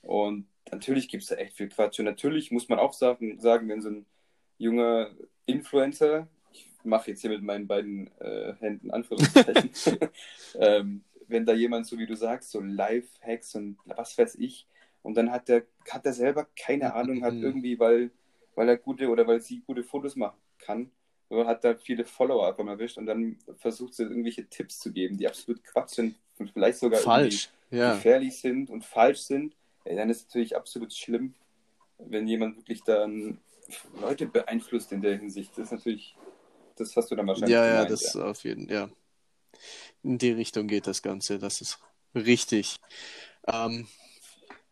[0.02, 2.00] Und natürlich gibt es da echt viel Quatsch.
[2.00, 4.06] Und natürlich muss man auch sagen, sagen wenn so ein
[4.58, 5.12] junger
[5.46, 9.72] Influencer, ich mache jetzt hier mit meinen beiden äh, Händen Anführungszeichen,
[10.56, 14.68] ähm, wenn da jemand, so wie du sagst, so Live-Hacks und was weiß ich,
[15.02, 17.44] und dann hat der, hat er selber keine Ahnung, hat Mhm.
[17.44, 18.10] irgendwie, weil,
[18.56, 20.90] weil er gute oder weil sie gute Fotos machen kann,
[21.32, 25.18] hat da viele Follower einfach mal erwischt und dann versucht sie irgendwelche Tipps zu geben,
[25.18, 27.94] die absolut Quatsch sind und vielleicht sogar Falsch, ja.
[27.94, 29.56] gefährlich sind und falsch sind.
[29.86, 31.36] Dann ist es natürlich absolut schlimm,
[32.00, 33.40] wenn jemand wirklich dann
[34.00, 35.52] Leute beeinflusst in der Hinsicht.
[35.58, 36.16] Das ist natürlich,
[36.76, 38.90] das hast du dann wahrscheinlich Ja, ja, gemeint, das auf jeden ja.
[40.04, 41.80] In die Richtung geht das Ganze, das ist
[42.14, 42.78] richtig.
[43.48, 43.88] Ähm,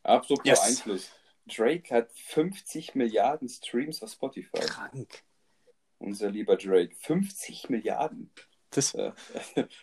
[0.04, 0.62] Apropos Yes.
[0.62, 1.12] Einfluss.
[1.45, 4.60] Drake hat 50 Milliarden Streams auf Spotify.
[4.60, 5.23] krank.
[5.99, 6.95] Unser lieber Drake.
[6.99, 8.30] 50 Milliarden.
[8.69, 9.13] Das, Ja.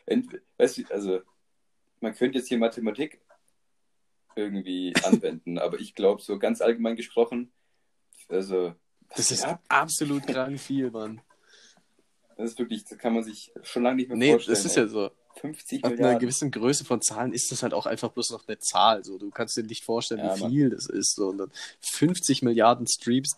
[0.07, 0.38] Du,
[0.88, 1.21] also,
[2.01, 3.21] man könnte jetzt hier Mathematik
[4.37, 7.53] irgendwie anwenden, aber ich glaube, so ganz allgemein gesprochen,
[8.29, 8.75] also,
[9.16, 9.61] das ist ab?
[9.69, 11.21] absolut krank viel, Mann.
[12.37, 14.55] Das ist wirklich, das kann man sich schon lange nicht mehr Nee, vorstellen.
[14.57, 14.85] das ist ey.
[14.85, 15.11] ja so.
[15.37, 18.59] 50 Ab einer gewissen Größe von Zahlen ist das halt auch einfach bloß noch eine
[18.59, 19.05] Zahl.
[19.05, 20.51] So, du kannst dir nicht vorstellen, Ja, wie Mann.
[20.51, 21.14] viel das ist.
[21.14, 23.37] So, und dann 50 Milliarden Streams.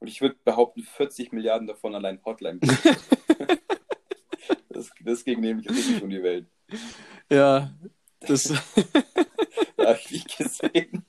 [0.00, 2.60] Und ich würde behaupten, 40 Milliarden davon allein Hotline.
[4.68, 6.46] das, deswegen nehme ich richtig um die Welt.
[7.30, 7.74] Ja,
[8.20, 8.44] das,
[9.76, 11.04] Da habe ich nicht gesehen.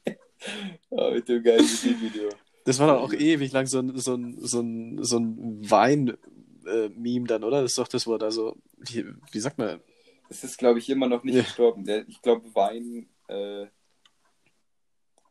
[0.91, 2.29] Aber mit dem geilen Musikvideo.
[2.65, 7.27] das war dann auch ewig lang so ein, so ein, so ein, so ein Wein-Meme
[7.27, 7.61] dann, oder?
[7.61, 8.23] Das ist doch das Wort.
[8.23, 9.81] Also, wie, wie sagt man?
[10.29, 11.41] Es ist, glaube ich, immer noch nicht Ja.
[11.41, 11.83] gestorben.
[11.85, 13.65] Der, ich glaube, Wein äh,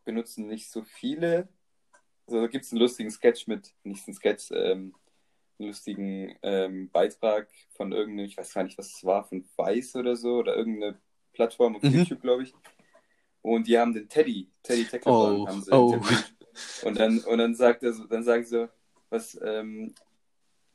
[0.04, 1.48] benutzen nicht so viele.
[2.26, 4.94] Also, da gibt es einen lustigen Sketch mit, nicht einen Sketch, ähm,
[5.58, 9.96] einen lustigen ähm, Beitrag von irgendeinem, ich weiß gar nicht, was es war, von Weiß
[9.96, 11.00] oder so, oder irgendeine
[11.38, 11.90] Plattform auf Mhm.
[12.00, 12.52] YouTube, glaube ich.
[13.42, 15.92] und die haben den Teddy, Teddy Teckleborn, Oh, haben sie oh.
[15.94, 16.34] interviewt.
[16.82, 18.68] Und dann, und dann sagt er so, dann sagen sie so,
[19.08, 19.94] was, ähm,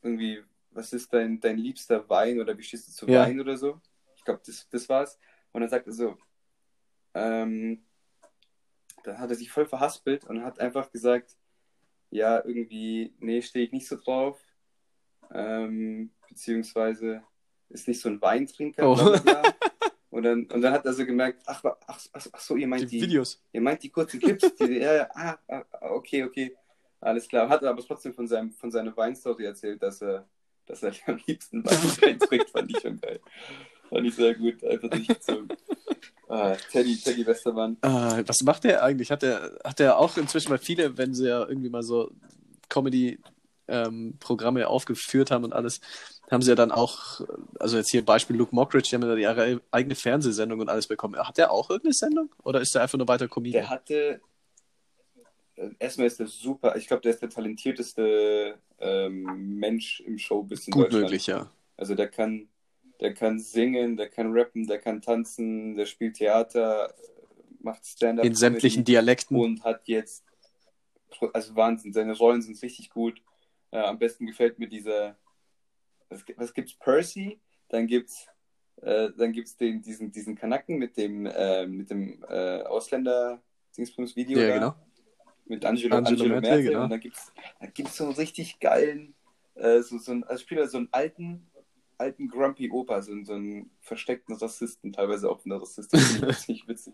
[0.01, 3.23] irgendwie, was ist dein, dein liebster Wein oder wie stehst du zu Ja.
[3.25, 3.81] Wein oder so?
[4.15, 5.19] Ich glaube, das, das war's.
[5.51, 6.17] Und dann sagt er so,
[7.13, 7.83] ähm,
[9.03, 11.35] dann hat er sich voll verhaspelt und hat einfach gesagt,
[12.09, 14.39] ja, irgendwie, nee, stehe ich nicht so drauf.
[15.31, 17.23] Ähm, beziehungsweise
[17.69, 18.95] ist nicht so ein Weintrinker, Oh.
[18.95, 19.41] bla bla bla.
[20.13, 22.83] Und dann, und dann hat er so gemerkt, ach, ach, ach, ach so, ihr meint
[22.83, 23.41] Die die, Videos.
[23.51, 26.55] ihr meint die kurzen Clips, die, ja, ja, ah, ah, okay, okay,
[27.01, 27.49] alles klar.
[27.49, 30.27] Hat er aber trotzdem von, seinem, von seiner Weinstory erzählt, dass er,
[30.67, 33.19] dass er am liebsten Wein trinkt, fand ich schon geil.
[33.89, 35.47] Fand ich sehr gut, einfach durchgezogen.
[36.29, 37.77] Ah, Teddy, Teddy Westermann.
[37.81, 39.09] Äh, was macht der eigentlich?
[39.09, 42.11] Hat der, hat der auch inzwischen mal viele, wenn sie ja irgendwie mal so
[42.69, 45.81] Comedy-Programme aufgeführt haben und alles,
[46.31, 47.21] haben sie ja dann auch,
[47.59, 51.15] also jetzt hier Beispiel Luke Mockridge, die haben ja ihre eigene Fernsehsendung und alles bekommen.
[51.17, 52.29] Hat der auch irgendeine Sendung?
[52.43, 53.63] Oder ist der einfach nur weiter Comedian?
[53.63, 54.21] Der hatte,
[55.55, 60.67] äh, erstmal ist der super, ich glaube, der ist der talentierteste ähm, Mensch im Showbiz
[60.67, 61.03] in Gut Deutschland.
[61.03, 61.49] möglich, ja.
[61.77, 62.47] Also der kann,
[62.99, 66.93] der kann singen, der kann rappen, der kann tanzen, der spielt Theater,
[67.59, 68.25] macht Stand-up.
[68.25, 69.37] In sämtlichen Dialekten.
[69.37, 70.23] und hat jetzt,
[71.33, 73.21] also Wahnsinn, seine Rollen sind richtig gut.
[73.71, 75.17] Äh, am besten gefällt mir dieser,
[76.13, 76.73] was, was gibt's?
[76.75, 78.27] Percy, dann gibt's,
[78.81, 83.41] äh, dann gibt's den, diesen, diesen Kanacken mit dem, äh, mit dem äh, Ausländer
[83.77, 84.75] Dingsbums Video Ja, da, genau.
[85.45, 86.83] mit Angelo, Angelo Angelo, Merkel, genau.
[86.83, 89.15] und dann gibt's, dann gibt's so einen richtig geilen,
[89.55, 91.49] äh, so, so einen, also Spieler, so einen alten,
[91.97, 95.99] alten Grumpy Opa, so, einen- so einen versteckten Rassisten, teilweise auch eine Rassistin,
[96.47, 96.93] nicht witzig.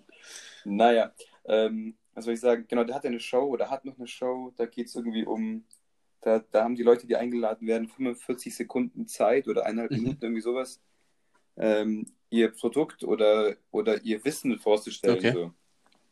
[0.65, 1.13] Naja,
[1.45, 2.65] ähm, was soll ich sagen?
[2.67, 5.25] Genau, der hat ja eine Show oder hat noch eine Show, da geht es irgendwie
[5.25, 5.63] um,
[6.21, 9.97] da, da haben die Leute, die eingeladen werden, 45 Sekunden Zeit oder eineinhalb Mhm.
[9.97, 10.81] Minuten, irgendwie sowas,
[11.57, 15.17] ähm, ihr Produkt oder, oder ihr Wissen vorzustellen.
[15.17, 15.33] Okay.
[15.33, 15.53] So.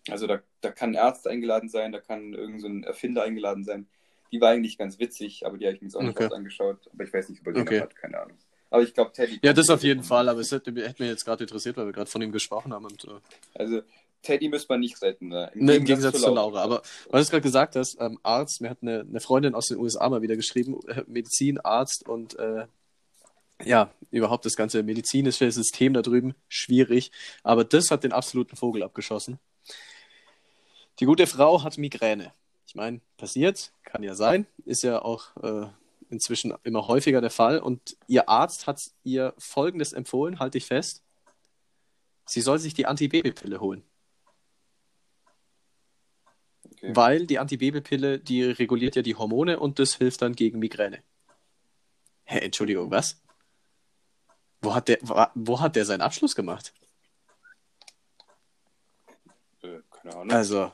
[0.09, 3.63] Also da, da kann ein Arzt eingeladen sein, da kann irgend so ein Erfinder eingeladen
[3.63, 3.87] sein.
[4.31, 6.33] Die war eigentlich ganz witzig, aber die habe ich mir jetzt auch nicht Okay.
[6.33, 6.89] angeschaut.
[6.93, 7.81] Aber ich weiß nicht, ob er die Okay.
[7.81, 8.37] hat, keine Ahnung.
[8.69, 9.39] Aber ich glaube, Teddy.
[9.41, 11.93] Ja, das auf jeden Fall, aber es hätte, hätte mir jetzt gerade interessiert, weil wir
[11.93, 12.85] gerade von ihm gesprochen haben.
[12.85, 13.19] Und, äh,
[13.55, 13.81] Also
[14.21, 15.29] Teddy müsste man nicht retten.
[15.29, 15.51] Ne?
[15.53, 16.61] ne, Im Gegensatz zu Laura.
[16.61, 19.67] Aber weil du es gerade gesagt hast, ähm, Arzt, mir hat eine, eine Freundin aus
[19.67, 22.67] den USA mal wieder geschrieben, äh, Medizin, Arzt und äh,
[23.63, 27.11] ja, überhaupt das ganze medizinische System da drüben, schwierig.
[27.43, 29.39] Aber das hat den absoluten Vogel abgeschossen.
[30.99, 32.33] Die gute Frau hat Migräne.
[32.65, 35.67] Ich meine, passiert, kann ja sein, ist ja auch äh,
[36.09, 37.59] inzwischen immer häufiger der Fall.
[37.59, 41.01] Und ihr Arzt hat ihr Folgendes empfohlen, halte ich fest.
[42.25, 43.83] Sie soll sich die Antibabypille holen.
[46.87, 46.95] Okay.
[46.95, 51.03] Weil die Antibabypille, die reguliert ja die Hormone und das hilft dann gegen Migräne.
[52.23, 53.21] Hä, Entschuldigung, was?
[54.61, 56.73] Wo hat der, wo hat der seinen Abschluss gemacht?
[59.61, 60.31] Äh, keine Ahnung.
[60.31, 60.71] Also,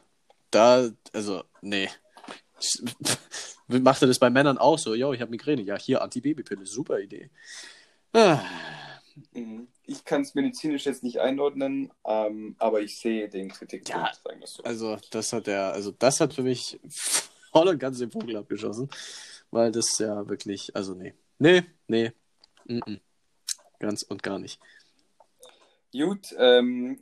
[0.51, 1.89] da, also, nee.
[3.67, 4.93] Macht er das bei Männern auch so?
[4.93, 5.63] Jo, ich habe Migräne.
[5.63, 7.31] Ja, hier Antibabypille, super Idee.
[8.13, 8.39] Ah.
[9.85, 14.39] Ich kann es medizinisch jetzt nicht einordnen, ähm, aber ich sehe den Kritikpunkt, Ja, sagen
[14.39, 14.63] wir so.
[14.63, 16.79] also, das hat der, also, das hat für mich
[17.51, 18.89] voll und ganz den Vogel abgeschossen.
[19.51, 21.13] Weil das ja wirklich, also, nee.
[21.37, 22.11] Nee, nee.
[22.65, 22.99] Mm -mm.
[23.79, 24.59] Ganz und gar nicht.
[25.91, 26.99] Gut, ähm,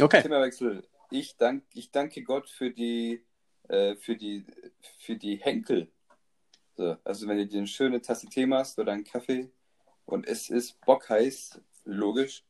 [0.00, 0.22] Okay.
[0.22, 0.82] Themawechsel.
[1.10, 3.22] Ich, dank, ich danke Gott für die,
[3.68, 4.44] äh, für die,
[4.98, 5.92] für die Henkel.
[6.76, 9.50] So, also wenn du dir eine schöne Tasse Tee machst oder einen Kaffee
[10.04, 12.44] und es ist bockheiß, logisch,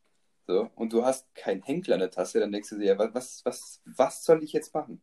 [0.47, 3.11] so, und du hast keinen Henkel an der Tasse, dann denkst du dir, ja, wa-
[3.13, 5.01] was, was, was soll ich jetzt machen?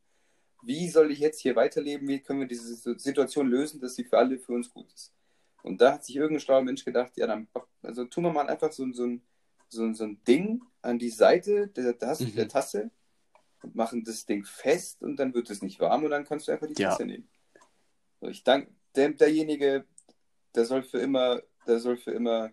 [0.62, 2.08] Wie soll ich jetzt hier weiterleben?
[2.10, 5.14] Wie können wir diese Situation lösen, dass sie für alle für uns gut ist?
[5.64, 7.48] Und da hat sich irgendein schlauer Mensch gedacht, ja, dann
[7.82, 9.22] also tun wir mal einfach so, so, ein,
[9.70, 12.36] so, so ein Ding an die Seite der, Tasse, Mhm.
[12.36, 12.92] der Tasse
[13.64, 16.52] und machen das Ding fest und dann wird es nicht warm und dann kannst du
[16.52, 16.90] einfach die Ja.
[16.90, 17.30] Tasse nehmen.
[18.20, 19.86] So, ich danke, der, derjenige,
[20.56, 22.52] der soll für immer, der soll für immer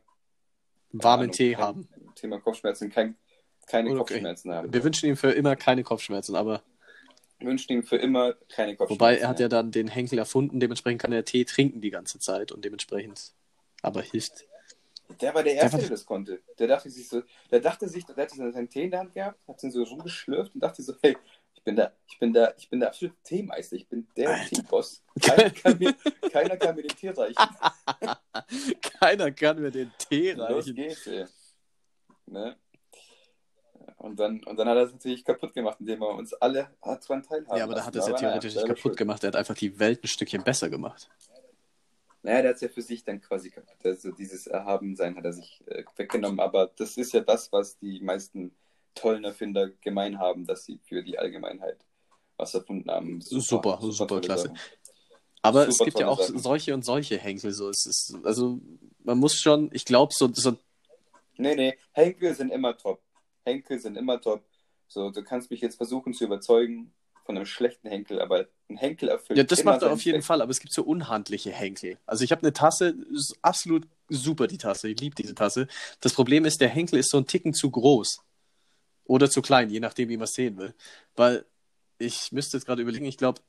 [0.93, 1.89] Warmen Tee kein- haben.
[2.15, 3.17] Thema Kopfschmerzen, kein,
[3.67, 3.99] keine Okay.
[3.99, 4.73] Kopfschmerzen haben.
[4.73, 6.63] Wir wünschen ihm für immer keine Kopfschmerzen, aber
[7.39, 9.01] Wir wünschen ihm für immer keine Kopfschmerzen.
[9.01, 12.19] wobei er hat ja dann den Henkel erfunden, dementsprechend kann er Tee trinken die ganze
[12.19, 13.33] Zeit und dementsprechend
[13.83, 14.47] aber hilft.
[15.21, 16.43] Der war der Der Erste, war- der das konnte.
[16.59, 19.39] Der dachte sich so, der dachte sich, der hatte seinen Tee in der Hand gehabt,
[19.47, 21.17] hat ihn so rumgeschlürft und dachte so, hey,
[21.67, 24.57] bin der, ich bin der, ich bin der absolute Teemeister, ich bin der Alter.
[24.57, 25.03] Teeboss.
[25.21, 25.95] Keiner kann, mir,
[26.31, 27.35] keiner kann mir den Tee reichen.
[29.01, 30.75] Keiner kann mir den Tee Los reichen.
[30.77, 31.27] geht's, ey.
[32.27, 32.57] Ne?
[33.97, 37.09] Und dann, und dann hat er es natürlich kaputt gemacht, indem er uns alle hat
[37.09, 38.97] dran teilhaben Ja, aber da hat er es ja theoretisch nicht kaputt schuld.
[38.97, 39.25] gemacht.
[39.25, 41.11] Er hat einfach die Welt ein Stückchen besser gemacht.
[42.23, 43.85] Naja, der hat es ja für sich dann quasi kaputt.
[43.85, 46.39] Also dieses Erhabensein hat er sich äh, weggenommen.
[46.39, 48.55] Aber das ist ja das, was die meisten
[48.97, 51.79] tollen Erfinder gemein haben, dass sie für die Allgemeinheit
[52.37, 53.21] was erfunden haben.
[53.21, 54.49] Super, super, super klasse.
[54.49, 54.59] Sachen.
[55.43, 56.39] Aber super es gibt ja auch Sachen.
[56.39, 57.53] solche und solche Henkel.
[57.53, 57.69] So.
[57.69, 58.61] Es ist, also
[59.05, 60.57] man muss schon, ich glaube, so, so.
[61.37, 63.01] Nee, nee, Henkel sind immer top.
[63.45, 64.43] Henkel sind immer top.
[64.89, 66.93] So, du kannst mich jetzt versuchen zu überzeugen
[67.25, 69.37] von einem schlechten Henkel, aber ein Henkel erfüllt.
[69.37, 71.99] Ja, das macht er auf jeden Fall, aber es gibt so unhandliche Henkel.
[72.07, 75.67] Also ich habe eine Tasse, ist absolut super die Tasse, ich liebe diese Tasse.
[76.01, 78.21] Das Problem ist, der Henkel ist so ein Ticken zu groß.
[79.07, 80.75] Oder zu klein, je nachdem, wie man es sehen will.
[81.15, 81.47] Weil
[81.99, 83.41] ich müsste jetzt gerade überlegen, ich glaube,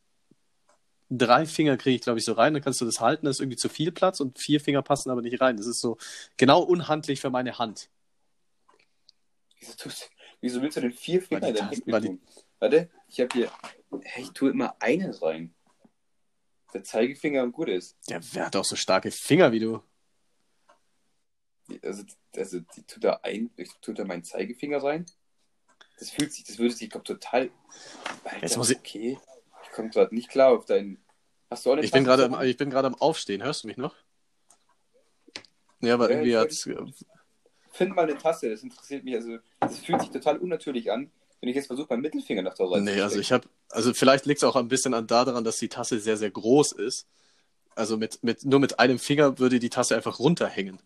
[1.09, 3.39] drei Finger kriege ich, glaube ich, so rein, dann kannst du das halten, das ist
[3.41, 5.57] irgendwie zu viel Platz und vier Finger passen aber nicht rein.
[5.57, 5.97] Das ist so
[6.37, 7.89] genau unhandlich für meine Hand.
[10.39, 12.21] Wieso, willst du denn vier Finger in dein Henkel tun?
[12.59, 13.51] Warte, ich habe hier.
[14.03, 15.53] Hey, ich tue immer eines rein.
[16.73, 17.97] Der Zeigefinger und gut ist.
[18.07, 19.81] Ja, wer hat auch so starke Finger wie du?
[21.81, 22.03] Also,
[22.35, 25.05] also die tut da ein, ich tue da meinen Zeigefinger rein.
[25.99, 27.49] Das fühlt sich, das würde sich, glaube total.
[28.23, 28.77] Alter, Jetzt muss ich.
[28.77, 29.19] Okay.
[29.63, 31.03] Ich komme gerade nicht klar auf deinen.
[31.49, 33.43] Hast du auch eine ich bin gerade, ich bin gerade am Aufstehen.
[33.43, 33.95] Hörst du mich noch?
[35.81, 36.51] Ja, aber ja, irgendwie hat
[37.71, 39.15] Find mal eine Tasse, das interessiert mich.
[39.15, 42.67] Also, das fühlt sich total unnatürlich an wenn ich jetzt versuche, meinen Mittelfinger nach der
[42.67, 45.57] Seite Nee, also ich habe, also vielleicht liegt es auch ein bisschen an daran, dass
[45.57, 47.07] die Tasse sehr, sehr groß ist.
[47.75, 50.79] Also mit, mit, nur mit einem Finger würde die Tasse einfach runterhängen.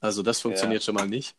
[0.00, 0.84] Also das funktioniert ja.
[0.84, 1.34] schon mal nicht.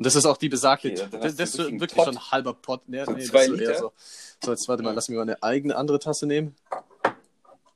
[0.00, 2.06] Und das ist auch die besagte, okay, das, das ist wirklich Pot.
[2.06, 2.80] schon ein halber Pot.
[2.86, 3.74] Nee, so nee, zwei Liter?
[3.74, 3.92] So,
[4.42, 6.56] so, jetzt warte mal, lass mich mal eine eigene andere Tasse nehmen.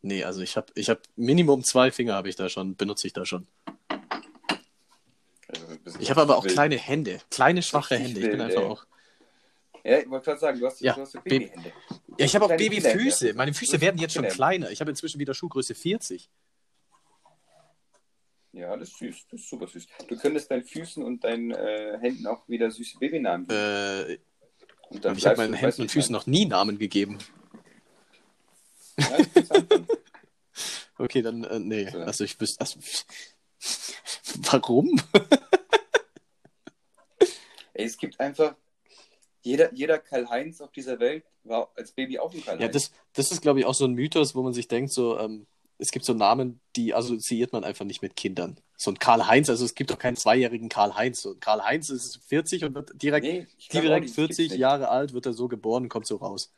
[0.01, 3.13] Nee, also ich habe ich hab Minimum zwei Finger habe ich da schon, benutze ich
[3.13, 3.47] da schon.
[5.85, 6.55] Also ich habe aber auch wild.
[6.55, 8.21] kleine Hände, kleine schwache Hände.
[8.21, 8.69] Ich bin einfach ey.
[8.69, 8.87] auch
[9.85, 11.73] ja, ich wollte gerade sagen, du hast, ja, du hast Babyhände.
[12.17, 13.35] Ja, ich habe auch Babyfüße.
[13.35, 14.71] Meine Füße werden jetzt schon kleiner.
[14.71, 16.31] Ich habe inzwischen wieder Schuhgröße 40.
[18.55, 19.27] Ja, das ist süß.
[19.31, 19.87] Das ist super süß.
[20.09, 23.61] Du könntest deinen Füßen und deinen äh, Händen auch wieder süße Babynamen geben.
[23.61, 24.19] Äh,
[25.17, 27.19] ich habe meinen Händen und Füßen noch nie Namen gegeben.
[28.97, 29.19] Ja,
[30.99, 31.91] okay, dann, äh, nee.
[31.91, 31.99] So.
[31.99, 32.61] Also ich wüsste.
[32.61, 32.79] Also,
[34.53, 35.01] warum?
[37.75, 38.55] Ey, es gibt einfach
[39.43, 42.63] jeder, jeder Karl-Heinz auf dieser Welt war als Baby auch ein Karl-Heinz.
[42.63, 45.19] Ja, das, das ist, glaube ich, auch so ein Mythos, wo man sich denkt, so,
[45.19, 45.49] ähm,
[45.85, 48.57] es gibt so Namen, die assoziiert man einfach nicht mit Kindern.
[48.75, 51.21] So ein Karl-Heinz, also es gibt doch keinen zweijährigen Karl-Heinz.
[51.21, 55.47] So Karl-Heinz ist 40 und wird direkt, nee, direkt 40 Jahre alt, wird er so
[55.47, 56.55] geboren, kommt so raus.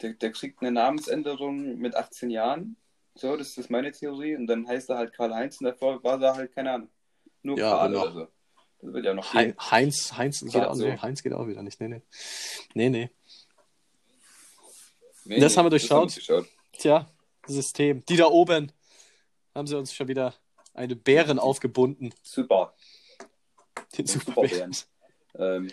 [0.00, 2.76] Der, der kriegt eine Namensänderung mit 18 Jahren.
[3.16, 4.36] So, das ist meine Theorie.
[4.36, 6.88] Und dann heißt er halt Karl-Heinz und davor war er halt, keine Ahnung,
[7.42, 8.28] nur ja, Karl oder so.
[8.82, 11.80] Das wird ja noch He Heinz, Heinz, geht auch, nee, Heinz geht auch wieder nicht.
[11.80, 12.02] Nee, nee.
[12.74, 13.10] Nee, nee.
[15.24, 16.12] nee das haben wir durchschaut.
[16.28, 17.11] Haben Tja,
[17.46, 18.04] System.
[18.06, 18.72] Die da oben
[19.54, 20.34] haben sie uns schon wieder
[20.74, 22.14] eine Bären aufgebunden.
[22.22, 22.74] Super.
[23.96, 24.74] Den Superbären.
[25.34, 25.68] ähm,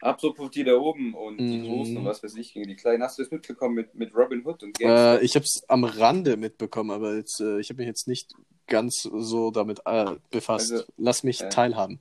[0.00, 1.66] apropos die da oben und die mm.
[1.66, 3.02] Großen und was weiß ich gegen die Kleinen.
[3.02, 6.36] Hast du das mitbekommen mit, mit Robin Hood und Äh, ich habe es am Rande
[6.36, 8.32] mitbekommen, aber jetzt, äh, ich habe mich jetzt nicht
[8.66, 10.72] ganz so damit äh, befasst.
[10.72, 12.00] Also, Lass mich äh, teilhaben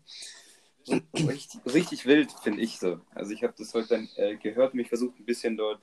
[0.90, 3.00] richtig, richtig wild, finde ich so.
[3.14, 5.82] Also ich habe das heute dann äh, gehört und mich versucht ein bisschen dort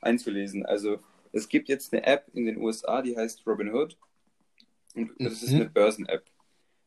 [0.00, 0.64] einzulesen.
[0.66, 0.98] Also
[1.34, 3.98] es gibt jetzt eine App in den USA, die heißt Robinhood.
[4.94, 5.48] Und das mhm.
[5.48, 6.30] ist eine Börsen-App.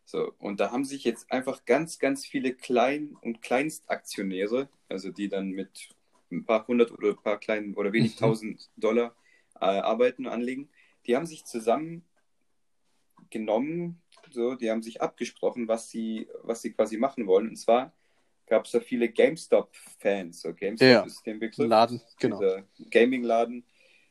[0.05, 5.27] So, und da haben sich jetzt einfach ganz, ganz viele Klein- und Kleinstaktionäre, also die
[5.27, 5.89] dann mit
[6.31, 8.19] ein paar hundert oder ein paar kleinen oder wenig mhm.
[8.19, 9.15] tausend Dollar
[9.55, 10.69] äh, arbeiten und anlegen,
[11.05, 12.05] die haben sich zusammen
[13.29, 17.49] genommen, so, die haben sich abgesprochen, was sie, was sie quasi machen wollen.
[17.49, 17.93] Und zwar
[18.45, 20.41] gab es da viele GameStop-Fans.
[20.41, 21.67] So, GameStop ja, ist den Begriff.
[21.67, 22.39] Laden, genau.
[22.89, 23.65] Gaming-Laden,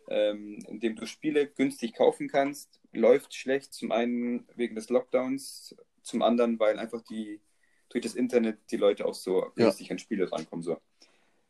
[0.09, 2.81] ähm, in dem du Spiele günstig kaufen kannst.
[2.93, 7.41] Läuft schlecht, zum einen wegen des Lockdowns, zum anderen, weil einfach die
[7.89, 9.93] durch das Internet die Leute auch so günstig ja.
[9.93, 10.63] an Spiele rankommen.
[10.63, 10.79] So.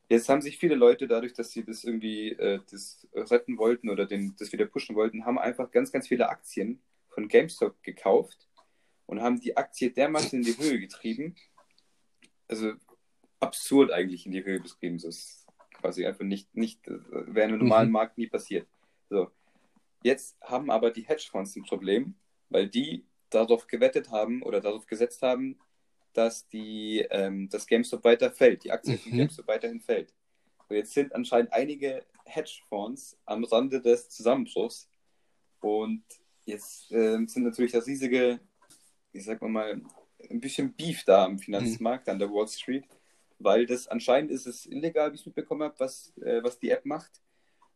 [0.09, 4.07] Jetzt haben sich viele Leute, dadurch, dass sie das irgendwie äh, das retten wollten oder
[4.07, 8.47] den, das wieder pushen wollten, haben einfach ganz, ganz viele Aktien von GameStop gekauft
[9.07, 11.35] und haben die Aktie dermaßen in die Höhe getrieben.
[12.49, 12.75] Also
[13.41, 14.97] absurd eigentlich in die Höhe getrieben.
[14.97, 15.46] Ist
[15.79, 17.93] quasi einfach nicht, nicht wäre im normalen mhm.
[17.93, 18.67] Markt nie passiert.
[19.09, 19.31] So.
[20.03, 22.15] Jetzt haben aber die Hedgefonds ein Problem,
[22.49, 25.59] weil die darauf gewettet haben oder darauf gesetzt haben,
[26.13, 29.17] dass die, ähm, das GameStop weiter fällt, die Aktie von mhm.
[29.19, 30.15] GameStop weiterhin fällt.
[30.69, 34.89] Und jetzt sind anscheinend einige Hedgefonds am Rande des Zusammenbruchs
[35.61, 36.05] und
[36.45, 38.41] jetzt äh, sind natürlich das riesige
[39.17, 39.81] ich sag mal,
[40.31, 42.13] ein bisschen Beef da am Finanzmarkt, mhm.
[42.13, 42.85] an der Wall Street,
[43.39, 46.85] weil das anscheinend ist es illegal, wie ich mitbekommen habe, was, äh, was die App
[46.85, 47.23] macht.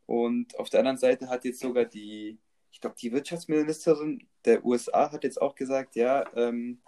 [0.07, 2.39] Und auf der anderen Seite hat jetzt sogar die,
[2.73, 6.81] ich glaube, die Wirtschaftsministerin der USA hat jetzt auch gesagt, ja, ähm,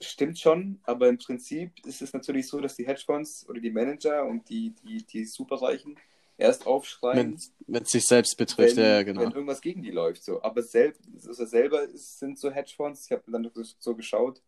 [0.00, 4.24] stimmt schon, aber im Prinzip ist es natürlich so, dass die Hedgefonds oder die Manager
[4.24, 5.98] und die, die, die Superreichen
[6.36, 9.22] erst aufschreien, Wenn es sich selbst betrifft, wenn, ja, genau.
[9.22, 10.22] wenn irgendwas gegen die läuft.
[10.24, 10.40] So.
[10.42, 14.40] Aber selbst, also selber ist, sind so Hedgefonds, ich habe dann so geschaut,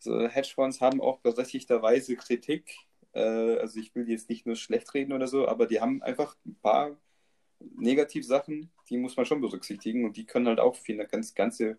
[0.00, 2.76] so Hedgefonds haben auch berechtigterweise Kritik.
[3.12, 3.20] Äh,
[3.58, 6.56] also ich will jetzt nicht nur schlecht reden oder so, aber die haben einfach ein
[6.60, 6.96] paar
[7.76, 11.78] Negativsachen, die muss man schon berücksichtigen und die können halt auch viele ganz, ganze,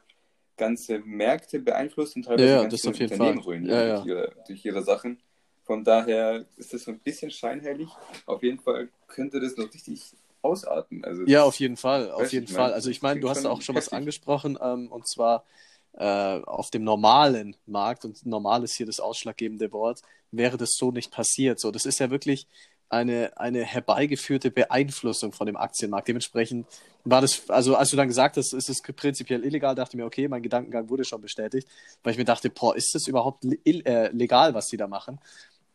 [0.55, 3.53] ganze Märkte beeinflussen und teilweise Ja, ganze das auf jeden Unternehmen Fall.
[3.53, 3.95] ruinieren Ja, ja.
[3.95, 5.19] Durch, ihre, durch ihre Sachen.
[5.63, 7.89] Von daher ist das so ein bisschen scheinheilig.
[8.25, 11.03] Auf jeden Fall könnte das noch richtig ausarten.
[11.05, 12.73] Also Ja, auf jeden Fall, auf jeden Fall.
[12.73, 13.97] Also ich meine, du hast auch schon was heftig.
[13.97, 15.45] angesprochen, ähm, und zwar
[15.93, 20.01] auf dem normalen Markt, und normal ist hier das ausschlaggebende Wort,
[20.31, 21.59] wäre das so nicht passiert.
[21.59, 22.47] So, das ist ja wirklich
[22.89, 26.07] eine, eine herbeigeführte Beeinflussung von dem Aktienmarkt.
[26.07, 26.67] Dementsprechend
[27.05, 30.05] war das, also als du dann gesagt hast, ist es prinzipiell illegal, dachte ich mir,
[30.05, 31.67] okay, mein Gedankengang wurde schon bestätigt,
[32.03, 35.19] weil ich mir dachte, boah, ist das überhaupt äh, legal, was die da machen?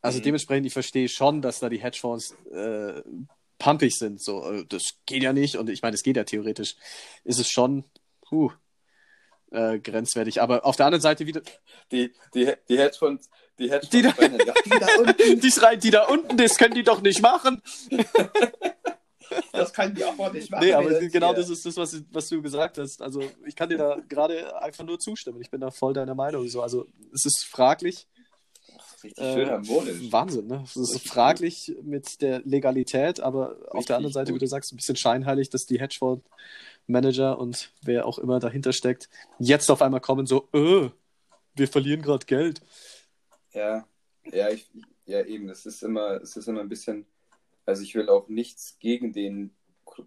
[0.03, 0.25] Also Mhm.
[0.25, 3.03] dementsprechend, ich verstehe schon, dass da die Hedgefonds äh,
[3.59, 4.23] pumpig sind.
[4.23, 5.57] So, äh, das geht ja nicht.
[5.57, 6.77] Und ich meine, es geht ja theoretisch.
[7.25, 7.85] Ist es schon
[8.29, 8.53] puh,
[9.51, 10.41] äh, grenzwertig.
[10.43, 11.41] Aber auf der anderen Seite wieder.
[11.93, 13.29] Die, die, die Hedgefonds,
[13.59, 16.75] die Hedgefonds Die da- ja, die da unten, Die, schreien, die da unten, das können
[16.75, 17.63] die doch nicht machen.
[19.53, 20.65] das kann die auch nicht machen.
[20.65, 21.37] Nee, aber das genau hier.
[21.37, 23.03] das ist das, was, was du gesagt hast.
[23.03, 25.41] Also ich kann dir da gerade einfach nur zustimmen.
[25.41, 26.47] Ich bin da voll deiner Meinung.
[26.49, 26.63] So.
[26.63, 28.07] Also es ist fraglich.
[29.03, 30.13] Richtig schön Äh, harmonisch.
[30.13, 30.63] Wahnsinn, ne?
[30.65, 34.43] Es ist Richtig fraglich mit der Legalität, aber auf Richtig der anderen Seite, wie gut.
[34.43, 35.81] du sagst, ein bisschen scheinheilig, dass die
[36.87, 40.91] Hedgefonds-Manager und wer auch immer dahinter steckt, jetzt auf einmal kommen so, äh,
[41.55, 42.61] wir verlieren gerade Geld.
[43.53, 43.87] Ja,
[44.25, 44.69] ja, ich,
[45.07, 45.49] ja, eben.
[45.49, 47.07] Es ist immer, es ist immer ein bisschen.
[47.65, 49.55] Also ich will auch nichts gegen den,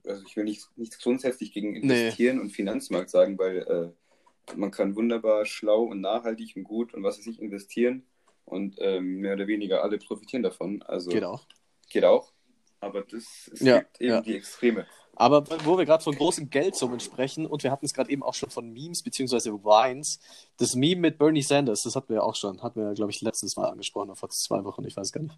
[0.05, 4.95] also ich will nichts, nichts grundsätzlich gegen Investieren und Finanzmarkt sagen, weil äh, man kann
[4.95, 8.05] wunderbar schlau und nachhaltig und gut und was weiß ich investieren
[8.45, 10.81] und ähm, mehr oder weniger alle profitieren davon.
[10.83, 11.45] Also Geht auch.
[11.89, 12.31] Geht auch.
[12.79, 14.21] Aber das, es Ja, gibt eben ja.
[14.21, 14.87] die Extreme.
[15.19, 18.33] Aber wo wir gerade von großen Geldsummen sprechen und wir hatten es gerade eben auch
[18.33, 20.17] schon von Memes beziehungsweise Vines,
[20.55, 23.19] das Meme mit Bernie Sanders, das hatten wir ja auch schon, hatten wir, glaube ich,
[23.19, 25.35] letztes Mal angesprochen, vor zwei Wochen, ich weiß gar nicht.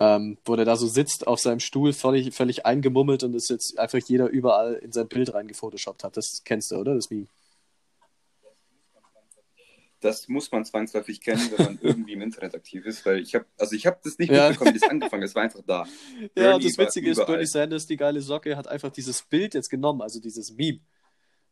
[0.00, 3.78] Ähm, wo der da so sitzt auf seinem Stuhl, völlig, völlig eingemummelt und es jetzt
[3.78, 6.16] einfach jeder überall in sein Bild reingefotoshoppt hat.
[6.16, 6.96] Das kennst du, oder?
[6.96, 7.26] Das Meme.
[10.00, 13.44] Das muss man zwangsläufig kennen, wenn man irgendwie im Internet aktiv ist, weil ich habe,
[13.58, 14.48] also ich habe das nicht Ja.
[14.48, 15.86] mitbekommen, wie das angefangen ist, es war einfach da.
[16.20, 17.24] Ja, Bernie das Witzige ist.
[17.26, 20.80] Bernie Sanders, die geile Socke, hat einfach dieses Bild jetzt genommen, also dieses Meme,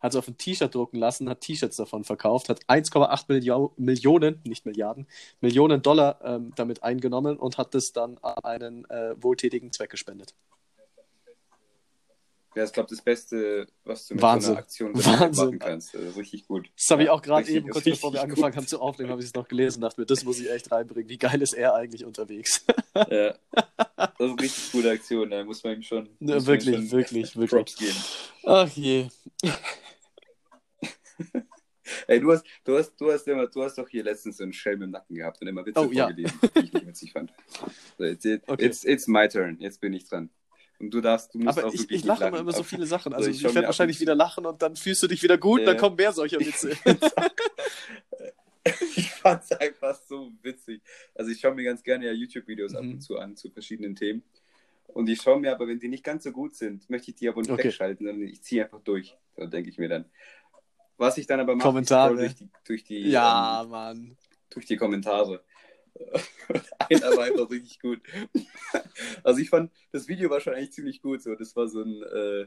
[0.00, 4.40] hat es auf ein T-Shirt drucken lassen, hat T-Shirts davon verkauft, hat 1,8 Millio Millionen,
[4.44, 5.06] nicht Milliarden,
[5.40, 10.34] Millionen Dollar ähm, damit eingenommen und hat das dann an einen äh, wohltätigen Zweck gespendet.
[12.54, 14.46] Ja, ich glaube, das Beste, was du mit Wahnsinn.
[14.48, 15.44] so einer Aktion Wahnsinn.
[15.46, 15.94] machen kannst.
[15.94, 16.68] Also richtig gut.
[16.76, 18.30] Das habe ich Ja, auch gerade eben, kurz bevor wir gut.
[18.30, 20.72] angefangen haben zu aufnehmen, habe ich es noch gelesen, dachte mir, das muss ich echt
[20.72, 21.08] reinbringen.
[21.08, 22.64] Wie geil ist er eigentlich unterwegs?
[22.94, 23.34] Ja.
[23.54, 26.90] Das ist eine richtig gute Aktion, da muss man ihm schon, Ja, ihm wirklich, schon
[26.90, 27.50] wirklich, wirklich.
[27.50, 27.96] Props geben.
[28.44, 29.08] Ach je.
[32.06, 34.52] Ey, du hast, du hast, du hast immer, du hast doch hier letztens so einen
[34.52, 36.04] Schelm im Nacken gehabt und immer Witze Oh, ja.
[36.06, 37.32] vorgelesen, die ich nicht witzig fand.
[37.96, 38.64] So, jetzt, jetzt, Okay.
[38.66, 40.28] it's, it's my turn, jetzt bin ich dran.
[40.80, 42.86] Und du darfst, du musst Aber auch ich, wirklich ich lache immer über so viele
[42.86, 43.12] Sachen.
[43.12, 45.36] Also Also ich ich, werde ab wahrscheinlich wieder lachen und dann fühlst du dich wieder
[45.36, 45.72] gut und Ja.
[45.72, 46.76] dann kommen mehr solcher Witze.
[48.96, 50.82] Ich fand's einfach so witzig.
[51.14, 52.92] Also ich schaue mir ganz gerne ja YouTube-Videos ab Mhm.
[52.92, 54.22] und zu an zu verschiedenen Themen.
[54.88, 57.28] Und ich schaue mir aber, wenn die nicht ganz so gut sind, möchte ich die
[57.28, 57.64] aber nicht Okay.
[57.64, 59.16] wegschalten, sondern ich ziehe einfach durch.
[59.36, 60.04] So denke ich mir dann.
[60.98, 62.10] Was ich dann aber mache, Kommentare.
[62.14, 64.16] scroll durch die, durch die, ja, ähm, Mann.
[64.50, 65.42] durch die Kommentare.
[66.90, 68.00] Einer war einfach richtig gut.
[69.22, 71.22] Also ich fand, das Video war schon eigentlich ziemlich gut.
[71.22, 71.34] So.
[71.34, 72.46] Das war so ein, äh,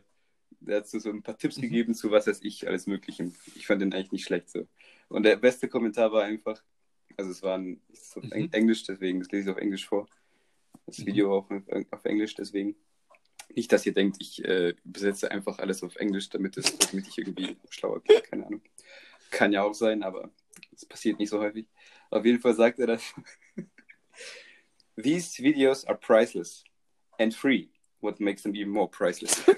[0.59, 1.61] der hat so, so ein paar Tipps Mhm.
[1.61, 3.31] gegeben zu was weiß ich, alles Mögliche.
[3.55, 4.67] Ich fand den eigentlich nicht schlecht so.
[5.09, 6.61] Und der beste Kommentar war einfach,
[7.17, 8.31] also es war ein, es auf Mhm.
[8.31, 10.07] Eng- Englisch, deswegen, das lese ich auf Englisch vor.
[10.85, 11.05] Das Mhm.
[11.07, 12.75] Video auch auf, auf Englisch, deswegen.
[13.53, 17.17] Nicht, dass ihr denkt, ich äh, besetze einfach alles auf Englisch, damit, es, damit ich
[17.17, 18.21] irgendwie schlauer bin.
[18.23, 18.61] Keine Ahnung.
[19.29, 20.31] Kann ja auch sein, aber
[20.73, 21.67] es passiert nicht so häufig.
[22.09, 22.99] Auf jeden Fall sagt er dann,
[25.01, 26.63] These videos are priceless
[27.17, 27.67] and free.
[28.01, 29.41] What makes them even more priceless?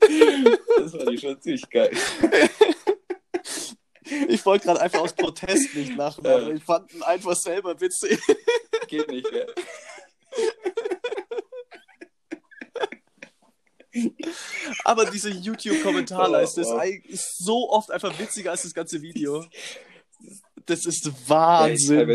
[0.00, 1.90] das war die schon ziemlich geil.
[4.26, 6.36] Ich wollte gerade einfach aus Protest nicht lachen, Ja.
[6.36, 8.18] aber ich fand ihn einfach selber witzig.
[8.86, 9.46] Geht nicht mehr.
[14.84, 19.44] Aber diese YouTube-Kommentarleiste Oh, ist eig- ist so oft einfach witziger als das ganze Video.
[20.66, 22.06] Das ist Wahnsinn.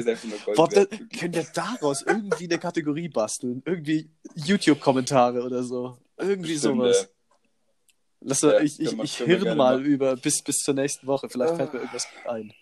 [0.45, 3.63] Gold Boah, da, können wir daraus irgendwie eine Kategorie basteln?
[3.65, 5.97] Irgendwie YouTube-Kommentare oder so.
[6.17, 7.01] Irgendwie Stimmt, sowas.
[7.01, 7.07] ja.
[8.25, 9.85] Lass, Ja, ich ich, ich hirn mal machen.
[9.85, 11.29] über bis, bis zur nächsten Woche.
[11.29, 12.53] Vielleicht fällt mir irgendwas ein.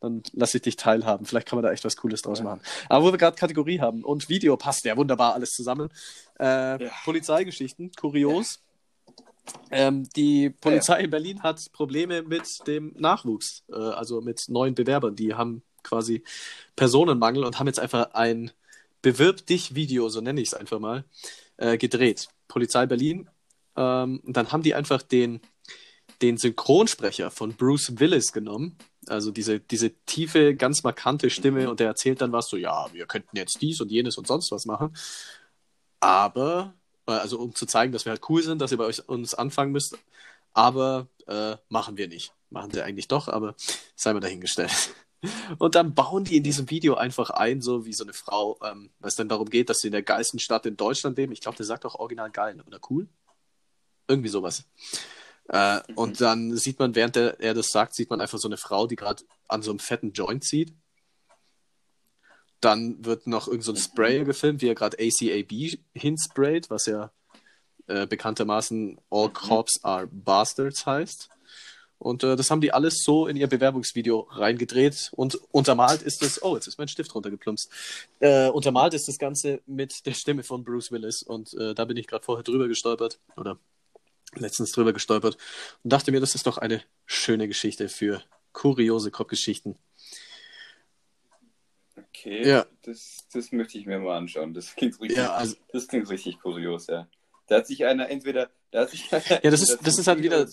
[0.00, 1.24] Dann lasse ich dich teilhaben.
[1.24, 2.44] Vielleicht kann man da echt was Cooles draus Ja.
[2.44, 2.60] machen.
[2.90, 5.88] Aber wo wir gerade Kategorie haben und Video passt ja wunderbar alles zusammen.
[6.38, 6.90] Äh, Ja.
[7.04, 8.60] Polizeigeschichten, kurios.
[9.70, 15.16] Ähm, die Polizei in Berlin hat Probleme mit dem Nachwuchs, äh, also mit neuen Bewerbern.
[15.16, 16.22] Die haben quasi
[16.74, 18.50] Personenmangel und haben jetzt einfach ein
[19.02, 21.04] Bewirb dich Video, so nenne ich es einfach mal,
[21.58, 22.28] äh, gedreht.
[22.48, 23.28] Polizei Berlin.
[23.76, 25.40] Ähm, und dann haben die einfach den,
[26.22, 28.76] den Synchronsprecher von Bruce Willis genommen.
[29.06, 33.06] Also diese, diese tiefe, ganz markante Stimme und der erzählt dann was so, ja, wir
[33.06, 34.96] könnten jetzt dies und jenes und sonst was machen.
[36.00, 36.74] Aber,
[37.12, 39.72] also um zu zeigen, dass wir halt cool sind, dass ihr bei euch uns anfangen
[39.72, 39.98] müsst.
[40.52, 42.32] Aber äh, machen wir nicht.
[42.50, 43.54] Machen sie eigentlich doch, aber
[43.94, 44.94] sei mal dahingestellt.
[45.58, 48.90] Und dann bauen die in diesem Video einfach ein, so wie so eine Frau, ähm,
[49.00, 51.32] was dann darum geht, dass sie in der geilsten Stadt in Deutschland leben.
[51.32, 53.08] Ich glaube, der sagt auch original geil oder cool.
[54.08, 54.64] Irgendwie sowas.
[55.48, 55.94] Äh, Mhm.
[55.94, 58.86] Und dann sieht man, während er, er das sagt, sieht man einfach so eine Frau,
[58.86, 60.74] die gerade an so einem fetten Joint zieht.
[62.60, 67.10] Dann wird noch irgend so ein Sprayer gefilmt, wie er gerade ACAB hinsprayt, was ja
[67.86, 71.28] äh, bekanntermaßen All Cops are Bastards heißt.
[71.98, 76.42] Und äh, das haben die alles so in ihr Bewerbungsvideo reingedreht und untermalt ist das,
[76.42, 77.70] oh, jetzt ist mein Stift runtergeplumpst.
[78.20, 81.96] Äh, untermalt ist das Ganze mit der Stimme von Bruce Willis und äh, da bin
[81.96, 83.58] ich gerade vorher drüber gestolpert oder
[84.34, 85.38] letztens drüber gestolpert
[85.82, 89.76] und dachte mir, das ist doch eine schöne Geschichte für kuriose Kopfgeschichten.
[92.18, 92.66] Okay, Ja.
[92.82, 94.54] das, das möchte ich mir mal anschauen.
[94.54, 97.08] Das klingt richtig, Ja, also das klingt richtig kurios, ja.
[97.48, 100.22] Da hat sich einer entweder, da hat sich einer Ja, das ist- das ist halt
[100.22, 100.46] wieder-.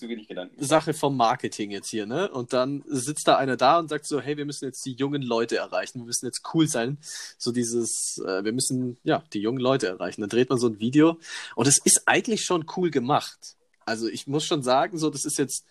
[0.58, 2.30] Sache vom Marketing jetzt hier, ne?
[2.32, 5.22] Und dann sitzt da einer da und sagt so, hey, wir müssen jetzt die jungen
[5.22, 6.98] Leute erreichen, wir müssen jetzt cool sein.
[7.38, 10.22] So dieses, äh, wir müssen, ja, die jungen Leute erreichen.
[10.22, 11.18] Dann dreht man so ein Video
[11.56, 13.56] und es ist eigentlich schon cool gemacht.
[13.86, 15.66] Also ich muss schon sagen, so, das ist jetzt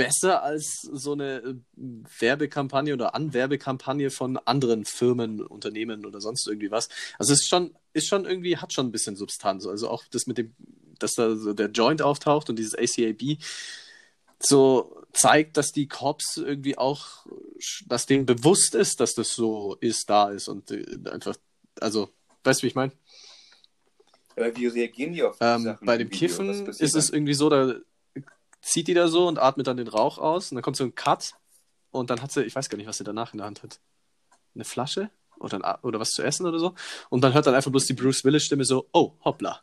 [0.00, 1.54] besser als so eine äh,
[2.18, 6.88] Werbekampagne oder Anwerbekampagne von anderen Firmen, Unternehmen oder sonst irgendwie was.
[7.18, 9.66] Also es ist schon, ist schon irgendwie, hat schon ein bisschen Substanz.
[9.66, 10.54] Also auch das mit dem,
[10.98, 13.38] dass da so der Joint auftaucht und dieses ACAB
[14.38, 17.26] so zeigt, dass die Cops irgendwie auch,
[17.86, 21.36] dass denen bewusst ist, dass das so ist, da ist und äh, einfach,
[21.78, 22.08] also,
[22.44, 22.92] weißt du, wie ich meine?
[24.36, 27.14] Aber wie reagieren die auf die Ähm, Sachen bei dem Kiffen ist es dann?
[27.16, 27.74] irgendwie so, da
[28.62, 30.94] zieht die da so und atmet dann den Rauch aus und dann kommt so ein
[30.94, 31.32] Cut
[31.90, 33.80] und dann hat sie, ich weiß gar nicht, was sie danach in der Hand hat.
[34.54, 36.74] Eine Flasche oder, ein, oder was zu essen oder so.
[37.08, 39.62] Und dann hört dann einfach bloß die Bruce Willis Stimme so, oh, hoppla.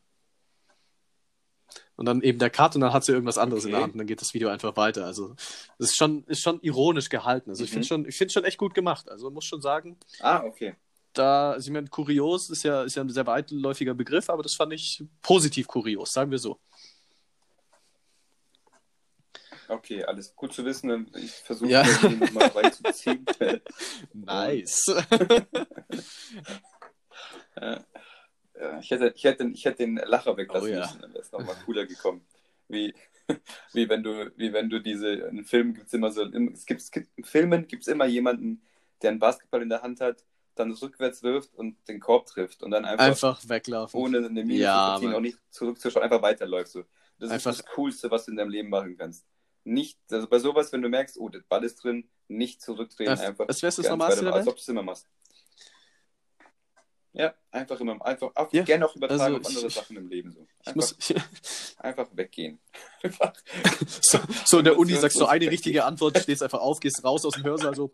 [1.95, 3.83] Und dann eben der Cut und dann hat sie irgendwas anderes in der Okay.
[3.85, 5.05] Hand und dann geht das Video einfach weiter.
[5.05, 5.35] Also
[5.79, 7.49] das ist schon, ist schon ironisch gehalten.
[7.49, 7.73] Also ich Mhm.
[7.73, 9.09] finde schon, ich finde schon echt gut gemacht.
[9.09, 10.75] Also man muss schon sagen, Ah, okay.
[11.13, 14.53] da, also ich meine, kurios ist ja, ist ja ein sehr weitläufiger Begriff, aber das
[14.53, 16.59] fand ich positiv kurios, sagen wir so.
[19.70, 21.11] Okay, alles gut zu wissen.
[21.15, 21.84] Ich versuche Ja.
[21.84, 23.26] das hier nochmal reinzuziehen.
[24.13, 24.86] Nice.
[27.59, 30.80] Ja, ich, hätte, ich, hätte, ich hätte den Lacher weglassen Oh ja.
[30.82, 32.26] müssen, dann wäre es nochmal cooler gekommen.
[32.68, 32.93] Wie,
[33.74, 36.82] wie wenn du, wie wenn du diese, in Filmen gibt es immer so, es gibt,
[36.82, 38.61] es gibt, in Filmen gibt es immer jemanden,
[39.01, 40.24] der einen Basketball in der Hand hat,
[40.55, 43.99] dann rückwärts wirft und den Korb trifft und dann einfach, Einfach weglaufen.
[43.99, 46.72] ohne eine Miene Ja, zu verziehen, auch nicht zurückzuschauen, einfach weiterläuft.
[46.72, 46.84] So.
[47.20, 49.24] Das Einfach- ist das Coolste, was du in deinem Leben machen kannst.
[49.68, 53.20] Nicht, also bei sowas, wenn du merkst, oh, der Ball ist drin, nicht zurückdrehen, Das-
[53.22, 53.47] einfach.
[53.47, 54.53] das wär's das ganz Normalste der Als Welt?
[54.53, 55.07] ob du es immer machst.
[57.13, 60.07] Ja, einfach immer, einfach auch Ja, gerne auch übertragen also auf andere ich- Sachen im
[60.07, 60.32] Leben.
[60.32, 60.47] So.
[60.65, 60.95] Einfach, muss,
[61.80, 62.59] einfach weggehen.
[63.03, 63.34] Einfach.
[64.01, 65.49] so, so in der Uni sagst du eine weggehen.
[65.49, 67.91] richtige Antwort, stehst einfach auf, gehst raus aus dem Hörsaal so,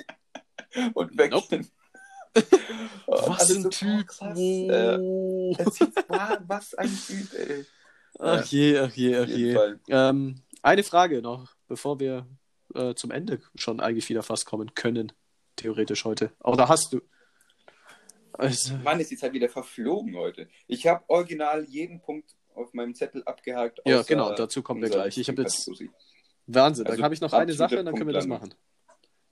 [0.93, 1.69] Und weggehen.
[3.05, 3.87] Oh, was ein so, Typ.
[3.99, 5.55] Oh, krass, äh, Oh.
[5.71, 7.65] zieht- wow, was ein Typ, ey.
[8.19, 9.75] Ach je, ach je, ach je.
[9.89, 12.27] Ähm, eine Frage noch, bevor wir
[12.75, 15.11] äh, zum Ende schon eigentlich wieder fast kommen können,
[15.55, 16.31] theoretisch heute.
[16.43, 17.01] Oder hast du?
[18.33, 20.47] Also, Mann, ist die Zeit wieder verflogen heute.
[20.67, 23.79] Ich habe original jeden Punkt auf meinem Zettel abgehakt.
[23.85, 25.17] Ja, genau, dazu kommen wir gleich.
[25.17, 25.67] Ich habe jetzt.
[26.45, 28.53] Wahnsinn, Also dann habe ich noch eine Sache, dann können wir das machen.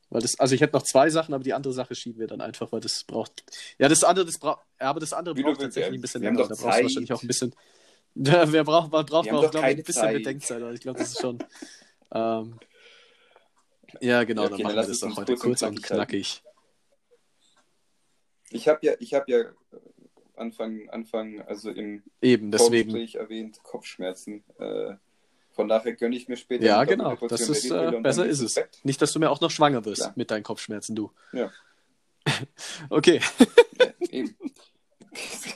[0.09, 2.41] Weil das, also ich hätte noch zwei Sachen, aber die andere Sache schieben wir dann
[2.41, 3.43] einfach, weil das braucht.
[3.77, 4.65] Ja, das andere, das braucht.
[4.79, 6.39] Ja, aber das andere Wie braucht tatsächlich ein bisschen länger.
[6.39, 7.53] Da brauchst du wahrscheinlich auch ein bisschen.
[8.15, 10.13] Ja, wer braucht, man braucht haben auch, glaube ich, ein bisschen Zeit.
[10.15, 10.73] Bedenkzeit.
[10.73, 11.37] Ich glaube, das ist schon.
[12.13, 12.59] Ähm,
[13.99, 16.43] ja, genau, Ja, dann okay, machen dann wir lass das doch heute kurz und knackig.
[18.49, 19.53] Ich habe ja, ich habe ja äh,
[20.35, 22.91] Anfang, Anfang, also im Eben, deswegen.
[22.91, 24.43] Vorgespräch erwähnt, Kopfschmerzen.
[24.59, 24.95] Äh,
[25.51, 26.65] von daher gönne ich mir später.
[26.65, 27.15] Ja, genau.
[27.27, 28.55] Das ist, äh, besser ist es.
[28.55, 28.79] Bett.
[28.83, 30.13] Nicht, dass du mir auch noch schwanger wirst Klar.
[30.15, 31.11] mit deinen Kopfschmerzen, du.
[31.33, 31.51] Ja.
[32.89, 33.19] Okay.
[33.79, 34.35] Ja, eben.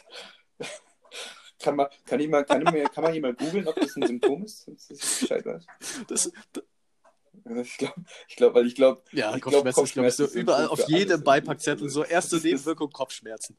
[1.66, 3.96] Kann man, kann, ich mal, kann, ich mal, kann man hier mal googeln, ob das
[3.96, 4.88] ein Symptom ist, ich
[5.20, 5.66] Bescheid weiß?
[6.08, 6.32] Das,
[7.64, 7.96] Ich glaube,
[8.28, 10.68] ich glaub, weil ich glaube, ja, ich glaub, Kopfschmerzen ist, glaube ich, so Kopfschmerzen überall
[10.68, 11.24] auf jedem.
[11.24, 13.58] Beipackzettel so erste Das ist- Nebenwirkung Kopfschmerzen.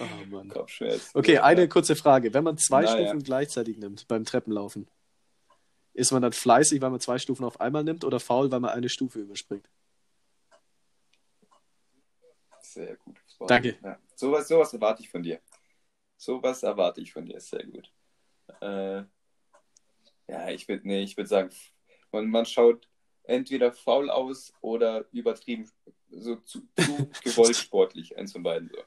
[0.00, 0.48] Oh Mann.
[0.48, 1.10] Kopfschmerzen.
[1.16, 1.44] Okay, Ja.
[1.44, 2.34] eine kurze Frage.
[2.34, 3.06] Wenn man zwei Naja.
[3.08, 4.88] Stufen gleichzeitig nimmt beim Treppenlaufen,
[5.94, 8.70] ist man dann fleißig, weil man zwei Stufen auf einmal nimmt oder faul, weil man
[8.70, 9.68] eine Stufe überspringt?
[12.60, 13.16] Sehr gut.
[13.38, 13.76] Das Danke.
[13.82, 13.98] Ja.
[14.14, 15.40] Sowas, sowas erwarte ich von dir.
[16.20, 17.40] Sowas erwarte ich von dir.
[17.40, 17.90] Sehr gut.
[18.60, 19.04] Äh,
[20.28, 21.48] ja, ich würde nee, ich würd sagen,
[22.12, 22.86] man, man schaut
[23.22, 25.70] entweder faul aus oder übertrieben,
[26.10, 28.82] so zu, zu gewollt sportlich, eins von beiden so.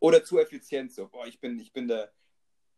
[0.00, 2.12] Oder zu effizient, so, boah, ich bin, ich bin der,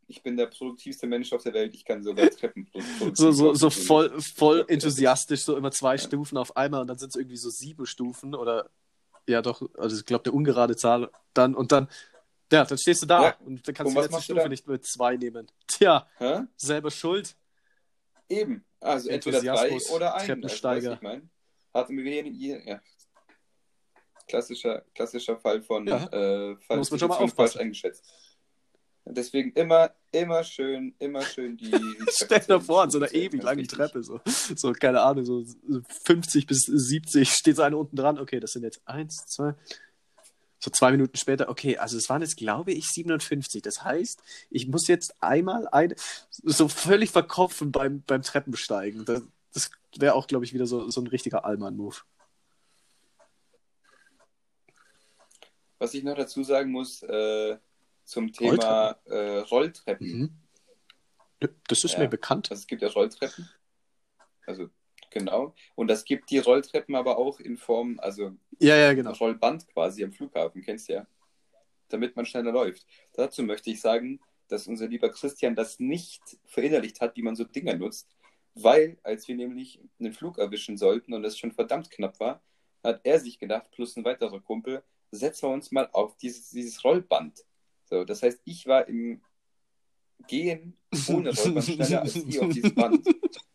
[0.08, 2.70] ich bin der produktivste Mensch auf der Welt, ich kann sogar Treppen
[3.14, 7.10] So, so, so voll, voll enthusiastisch, so immer zwei Stufen auf einmal und dann sind
[7.10, 8.68] es irgendwie so sieben Stufen oder
[9.26, 11.88] ja doch, also ich glaube eine ungerade Zahl dann und dann,
[12.52, 13.36] ja, dann stehst du da Ja.
[13.44, 15.46] und dann kannst Und du die letzte Stufe nicht mit zwei nehmen.
[15.66, 16.42] Tja, Hä?
[16.56, 17.36] selber schuld.
[18.28, 18.64] Eben.
[18.80, 20.26] Also entweder drei Enthusiasmus, oder ein.
[20.26, 20.90] Treppensteiger.
[20.90, 21.30] Also, ich mein,
[21.74, 22.80] hatte mir jeden, jeden, ja.
[24.26, 26.04] Klassischer, klassischer Fall von Ja.
[26.06, 27.34] äh, Fall Muss man schon mal aufpassen.
[27.34, 28.04] falsch eingeschätzt.
[29.04, 31.72] Deswegen immer, immer schön, immer schön die.
[32.10, 33.66] Stell dir vor, an so einer ewig langen.
[33.66, 34.20] Treppe, so,
[34.54, 35.44] so, keine Ahnung, so
[36.04, 38.18] 50 bis 70 steht so eine unten dran.
[38.20, 39.54] Okay, das sind jetzt eins, zwei,
[40.60, 41.48] so zwei Minuten später.
[41.48, 43.62] Okay, also es waren jetzt, glaube ich, 57.
[43.62, 45.94] Das heißt, ich muss jetzt einmal ein,
[46.30, 49.06] so völlig verkopfen beim, beim Treppensteigen.
[49.06, 49.22] Das,
[49.54, 51.96] das wäre auch, glaube ich, wieder so, so ein richtiger Allmann-Move.
[55.78, 57.56] Was ich noch dazu sagen muss, äh,
[58.04, 60.06] zum Thema äh, Rolltreppen.
[60.06, 61.50] Mhm.
[61.68, 62.00] Das ist Ja.
[62.00, 62.50] mir bekannt.
[62.50, 63.48] Also es gibt ja Rolltreppen.
[64.46, 64.68] Also
[65.10, 65.54] genau.
[65.74, 69.12] Und es gibt die Rolltreppen aber auch in Form, also Ja, ja, genau.
[69.12, 71.06] Rollband quasi am Flughafen, kennst du ja.
[71.88, 72.86] Damit man schneller läuft.
[73.12, 77.44] Dazu möchte ich sagen, dass unser lieber Christian das nicht verinnerlicht hat, wie man so
[77.44, 78.08] Dinger nutzt,
[78.54, 82.42] weil als wir nämlich einen Flug erwischen sollten und es schon verdammt knapp war,
[82.82, 86.82] hat er sich gedacht, plus ein weiterer Kumpel, setzen wir uns mal auf dieses, dieses
[86.84, 87.44] Rollband.
[87.84, 89.22] So, das heißt, ich war im
[90.26, 90.76] Gehen
[91.08, 93.06] ohne Rollband schneller als ihr auf diesem Band.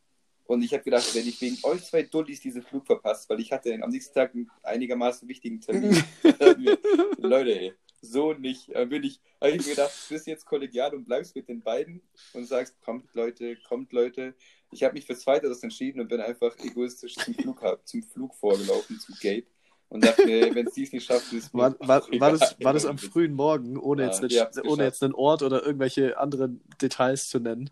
[0.46, 3.52] Und ich habe gedacht, wenn ich wegen euch zwei Dullis diesen Flug verpasst, weil ich
[3.52, 6.04] hatte am nächsten Tag einen einigermaßen wichtigen Termin.
[7.18, 8.74] Leute, ey, so nicht.
[8.74, 11.62] Dann bin ich, habe ich mir gedacht, du bist jetzt kollegial und bleibst mit den
[11.62, 12.02] beiden
[12.34, 14.36] und sagst, kommt Leute, kommt Leute.
[14.72, 19.00] Ich habe mich für Zweiteres entschieden und bin einfach egoistisch zum Flug, zum Flug vorgelaufen,
[19.00, 19.48] zum Gate.
[19.88, 22.86] Und dachte mir, wenn es dies nicht schafft, ist War, war, war, das, war das
[22.86, 27.30] am frühen Morgen, ohne, Ja, jetzt, einen, ohne jetzt einen Ort oder irgendwelche anderen Details
[27.30, 27.70] zu nennen?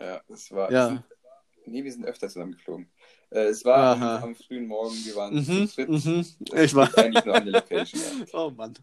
[0.00, 0.70] Ja, es war.
[0.70, 0.88] Ja.
[0.90, 1.04] Wir sind,
[1.66, 2.90] nee, wir sind öfter zusammen geflogen.
[3.30, 4.18] Äh, es war am, Aha.
[4.22, 5.88] am frühen Morgen, wir waren Mhm, zu dritt.
[5.88, 6.26] mhm.
[6.40, 6.96] Das Ich war.
[6.98, 8.00] eigentlich nur der Location.
[8.00, 8.26] Ja.
[8.32, 8.74] Oh Mann.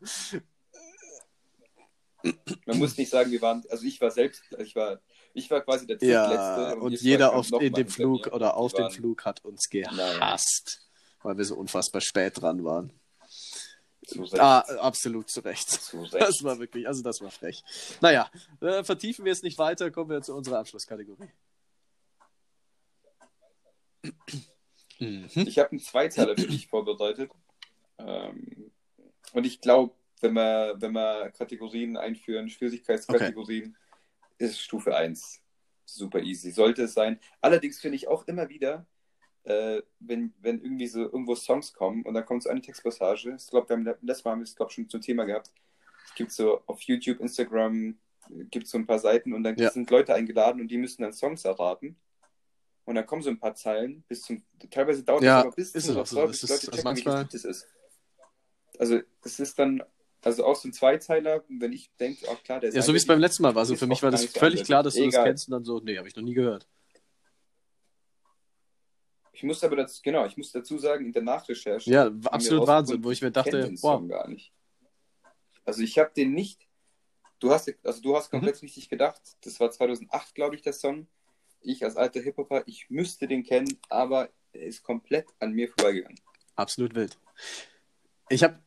[2.65, 5.01] Man muss nicht sagen, wir waren, also ich war selbst, ich war,
[5.33, 8.89] ich war quasi der Ja, und ihr jeder auf, in dem Flug oder auf dem
[8.91, 9.89] Flug hat uns Naja.
[10.19, 10.89] gehasst,
[11.21, 12.93] weil wir so unfassbar spät dran waren.
[14.05, 14.39] Zu Recht.
[14.39, 15.69] Ah, absolut zu Recht.
[15.69, 16.13] Zu Recht.
[16.15, 17.63] Das war wirklich, also das war frech.
[18.01, 18.29] Naja,
[18.61, 21.29] äh, vertiefen wir es nicht weiter, kommen wir zu unserer Abschlusskategorie.
[24.99, 25.29] Mhm.
[25.35, 27.31] Ich habe einen Zweiteiler für dich vorbereitet.
[27.97, 28.71] Ähm,
[29.33, 33.75] und ich glaube, wenn wir, wenn wir Kategorien einführen, Schwierigkeitskategorien,
[34.37, 35.43] ist Stufe 1
[35.85, 36.51] super easy.
[36.51, 37.19] Sollte es sein.
[37.41, 38.85] Allerdings finde ich auch immer wieder,
[39.43, 43.47] äh, wenn, wenn irgendwie so irgendwo Songs kommen und dann kommt so eine Textpassage, ich
[43.49, 45.51] glaube, wir haben letztes Mal haben wir es, glaube schon zum Thema gehabt.
[46.05, 47.97] Es gibt so auf YouTube, Instagram,
[48.49, 49.69] gibt so ein paar Seiten und dann Ja.
[49.71, 51.97] sind Leute eingeladen und die müssen dann Songs erraten.
[52.85, 54.43] Und dann kommen so ein paar Zeilen bis zum.
[54.69, 56.21] Teilweise dauert Ja, das aber bis ist zum es auch so.
[56.23, 57.67] Es bis ist- Leute also checken, wie manchmal- wichtig das ist.
[58.79, 59.83] Also, es ist dann.
[60.21, 62.97] Also auch so ein Zweizeiler, wenn ich denke, auch klar, der ist Ja, so wie
[62.97, 63.65] es beim letzten Mal war.
[63.65, 64.65] So ist für mich war das völlig eindeutig.
[64.67, 65.25] klar, dass du das Egal.
[65.25, 66.65] kennst und dann so, nee, habe ich noch nie gehört.
[69.33, 71.89] Ich muss aber dazu, genau, ich muss dazu sagen, in der Nachrecherche.
[71.89, 74.07] Ja, absolut Wahnsinn, wo ich mir dachte, wow.
[74.07, 74.53] Gar nicht.
[75.65, 76.67] Also ich habe den nicht.
[77.39, 78.65] Du hast, also du hast komplett Mhm.
[78.67, 79.21] richtig gedacht.
[79.41, 81.07] Das war 2008, glaube ich, der Song.
[81.61, 86.19] Ich als alter Hip-Hopper, ich müsste den kennen, aber er ist komplett an mir vorbeigegangen.
[86.55, 87.17] Absolut wild.
[88.29, 88.59] Ich habe.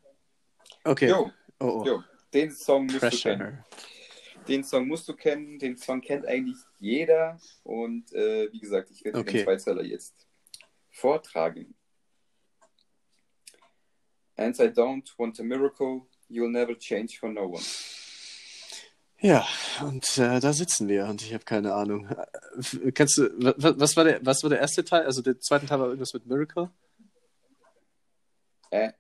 [0.84, 1.08] Okay.
[1.08, 1.84] Jo, oh, oh.
[1.86, 2.02] jo,
[2.34, 3.38] den Song musst du kennen.
[3.38, 3.64] Pressure.
[4.48, 7.38] Den Song musst du kennen, den Song kennt eigentlich jeder.
[7.64, 9.38] Und äh, wie gesagt, ich werde Okay.
[9.38, 10.25] den Zweizeiler jetzt
[11.00, 11.74] vortragen.
[14.38, 17.62] And I don't want a miracle, you'll never change for no one.
[19.18, 19.46] Ja,
[19.82, 22.06] und äh, da sitzen wir und ich habe keine Ahnung.
[22.06, 25.04] Äh, Kannst du, wa- wa- was war, der, was war der erste Teil?
[25.06, 26.70] Also der zweite Teil war irgendwas mit Miracle?
[28.70, 28.92] Äh,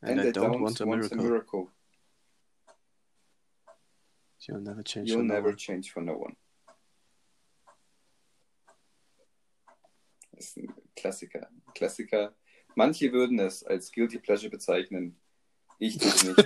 [0.00, 0.86] And, I don't, want a
[1.16, 1.66] miracle.
[4.46, 5.56] You'll never change You'll for no never one.
[5.56, 6.36] change for no one.
[11.00, 11.48] Klassiker.
[11.74, 12.34] Klassiker.
[12.74, 15.18] Manche würden es als Guilty Pleasure bezeichnen.
[15.78, 16.38] Ich tue es nicht.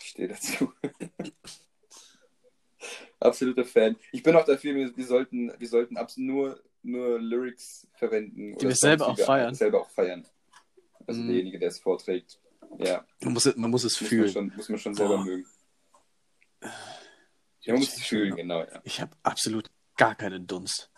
[0.00, 0.72] ich stehe dazu.
[3.20, 3.96] Absoluter Fan.
[4.10, 8.56] Ich bin auch dafür, wir, wir sollten, wir sollten absolut nur, nur Lyrics verwenden.
[8.58, 9.54] Die wir selber auch feiern.
[9.54, 10.26] Selber auch feiern.
[11.06, 11.28] Also Mhm.
[11.28, 12.40] derjenige, der es vorträgt.
[12.78, 14.32] Ja, Man muss, es- man muss es muss man fühlen.
[14.32, 15.24] schon, muss man schon selber Boah.
[15.24, 15.46] mögen.
[17.60, 18.60] Ja, man muss es fühlen, genau.
[18.64, 18.80] Ja.
[18.84, 20.90] Ich habe absolut gar keinen Dunst.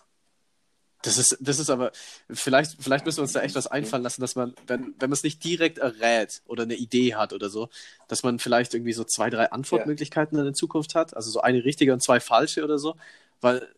[1.04, 1.92] Das ist, das ist aber,
[2.30, 5.12] vielleicht, vielleicht müssen wir uns da echt was einfallen lassen, dass man, wenn, wenn man
[5.12, 7.68] es nicht direkt errät oder eine Idee hat oder so,
[8.08, 11.14] dass man vielleicht irgendwie so zwei, drei Antwortmöglichkeiten in der Zukunft hat.
[11.14, 12.96] Also so eine richtige und zwei falsche oder so.
[13.42, 13.68] Weil,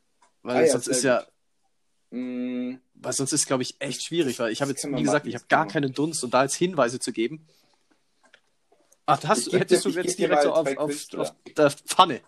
[0.43, 1.27] weil Ah ja, sonst ist ja,
[2.11, 5.25] Mm, weil sonst ist glaube ich echt schwierig, weil ich habe Das jetzt, wie gesagt,
[5.25, 7.45] machen, ich das habe gar keinen Dunst und da jetzt Hinweise zu geben.
[9.07, 9.29] Ach, geb
[9.61, 12.21] hättest dir- du jetzt direkt so auf, auf, auf der Pfanne.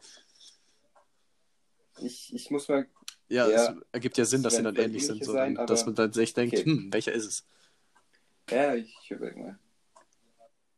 [2.01, 2.86] ich, ich muss mal.
[3.28, 3.70] Ja, Ja.
[3.72, 6.12] es ergibt ja Sinn, Das dass sie dann ähnlich sind, so, sein, dass man dann
[6.12, 6.64] sich denkt, Okay.
[6.64, 7.46] hm, welcher ist es?
[8.50, 9.58] Ja, ich überlege mal.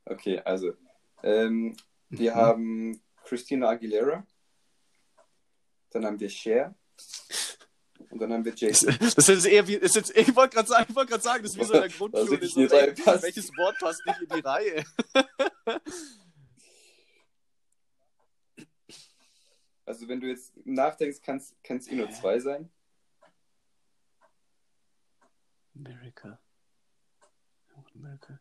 [0.07, 0.73] Okay, also.
[1.23, 1.77] Ähm,
[2.09, 2.37] wir Mhm.
[2.37, 4.27] haben Christina Aguilera.
[5.91, 6.75] Dann haben wir Cher.
[8.09, 8.97] Und dann haben wir Jason.
[9.15, 11.53] das ist eher wie, ist jetzt, ich wollte gerade sagen, ich wollte gerade sagen, das
[11.53, 12.61] ist wie so in der Grundschule, so,
[13.23, 14.85] welches Wort passt nicht in die Reihe?
[19.91, 22.71] Also, wenn du jetzt nachdenkst, kann es eh nur zwei sein.
[25.75, 26.39] America.
[27.97, 28.39] America.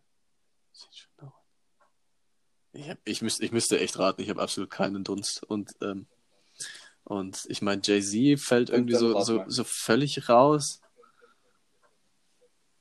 [2.71, 5.41] Ich, hab, ich, müsste, ich müsste echt raten, ich habe absolut keinen Dunst.
[5.41, 6.05] Und, ähm,
[7.03, 10.81] und ich meine, Jay-Z fällt Und irgendwie so, so, so völlig raus.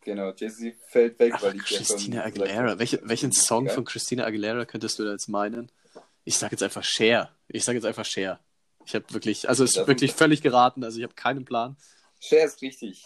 [0.02, 2.78] Genau, Jay-Z fällt weg, Ach, weil ja schon Christina Aguilera.
[2.78, 3.74] Welche, welchen Song geil.
[3.74, 5.72] von Christina Aguilera könntest du da jetzt meinen?
[6.24, 7.34] Ich sage jetzt einfach Cher.
[7.48, 8.38] Ich sage jetzt einfach Cher.
[8.88, 10.82] Ich habe wirklich, also es ist wirklich völlig geraten.
[10.82, 11.76] Also ich habe keinen Plan.
[12.20, 13.04] Cher ist richtig.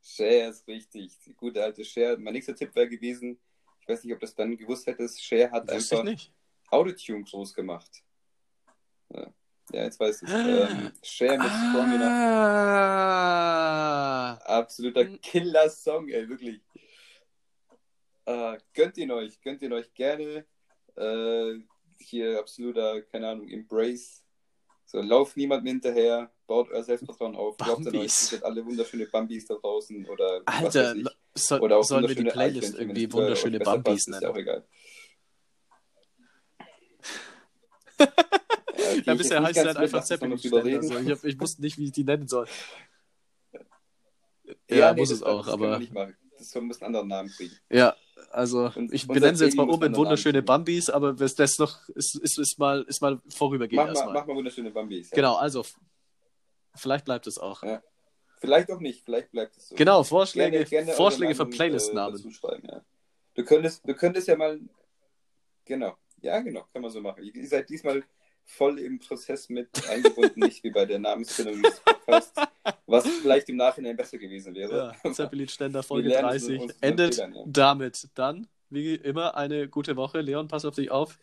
[0.00, 1.18] Cher ist richtig.
[1.26, 2.16] Die gute alte Cher.
[2.16, 3.38] Mein nächster Tipp wäre gewesen,
[3.82, 6.30] ich weiß nicht, ob du das dann gewusst hättest, Cher hat Wusste einfach.
[6.70, 7.90] Autotune groß gemacht.
[9.10, 9.34] Ja,
[9.72, 12.08] ja jetzt weiß ich ähm, Cher mit Strong Enough.
[12.08, 14.32] Ah.
[14.46, 15.20] Absoluter Hm.
[15.20, 16.62] Killer-Song, ey, wirklich.
[18.24, 20.46] Äh, gönnt ihn euch, gönnt ihn euch gerne.
[20.96, 21.58] Äh,
[22.04, 24.22] hier absoluter, keine Ahnung, Embrace.
[24.84, 29.46] So, lauft niemandem hinterher, baut euer Selbstvertrauen auf, glaubt an euch, seid alle wunderschöne Bambis
[29.46, 31.06] da draußen oder was Alter, ich.
[31.34, 34.28] soll, Oder auch sollen wir die Playlist Eichhörnchen, irgendwie es wunderschöne Bambis passt, Ist ja
[34.30, 34.46] auch nennen?
[34.48, 34.66] egal.
[38.76, 40.32] Ja, Ja, bisher heißt sie halt einfach Zeppelin.
[40.32, 42.46] Also ich, hab, ich wusste nicht, wie ich die nennen soll.
[44.68, 45.80] Ja, Ja, nee, muss es auch, aber.
[46.38, 47.54] Das muss einen anderen Namen kriegen.
[47.70, 47.94] ja,
[48.32, 50.46] also Und ich benenne sie jetzt mal um in wunderschöne kriegen.
[50.46, 54.26] Bambis, aber das, das noch ist, ist, ist, mal, ist mal vorübergehend Mach mal, mach
[54.26, 55.10] mal wunderschöne Bambis.
[55.10, 55.16] Ja.
[55.16, 55.64] Genau, also
[56.74, 57.62] vielleicht bleibt es auch.
[57.62, 57.82] Ja.
[58.38, 59.76] Vielleicht auch nicht, vielleicht bleibt es so.
[59.76, 62.16] Genau, Vorschläge, Gerne- gerne Vorschläge für Playlist-Namen.
[62.16, 62.82] Äh, schreiben, ja.
[63.34, 64.60] Du könntest, du könntest ja mal.
[65.64, 65.96] Genau.
[66.20, 67.22] Ja, genau, kann man so machen.
[67.22, 68.02] Ihr seid diesmal
[68.44, 72.40] voll im Prozess mit eingebunden, nicht wie bei der Namensfindung des Podcasts,
[72.86, 74.94] was vielleicht im Nachhinein besser gewesen wäre.
[75.02, 77.42] Ja, Zeppelin-Ständer Folge Wir lernen es 30 aus unseren endet Fehlern, ja.
[77.46, 78.08] damit.
[78.14, 80.20] Dann, wie immer, eine gute Woche.
[80.20, 81.18] Leon, pass auf dich auf.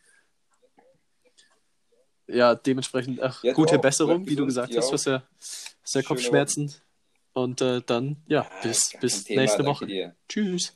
[2.27, 3.81] Ja, dementsprechend ach, Ja, gute auch.
[3.81, 6.73] Besserung, wie du gesagt hast, was ja, was ja Kopfschmerzen.
[7.33, 9.85] Und äh, dann, ja, bis, bis Thema, nächste Woche.
[9.85, 10.15] dir.
[10.27, 10.75] Tschüss.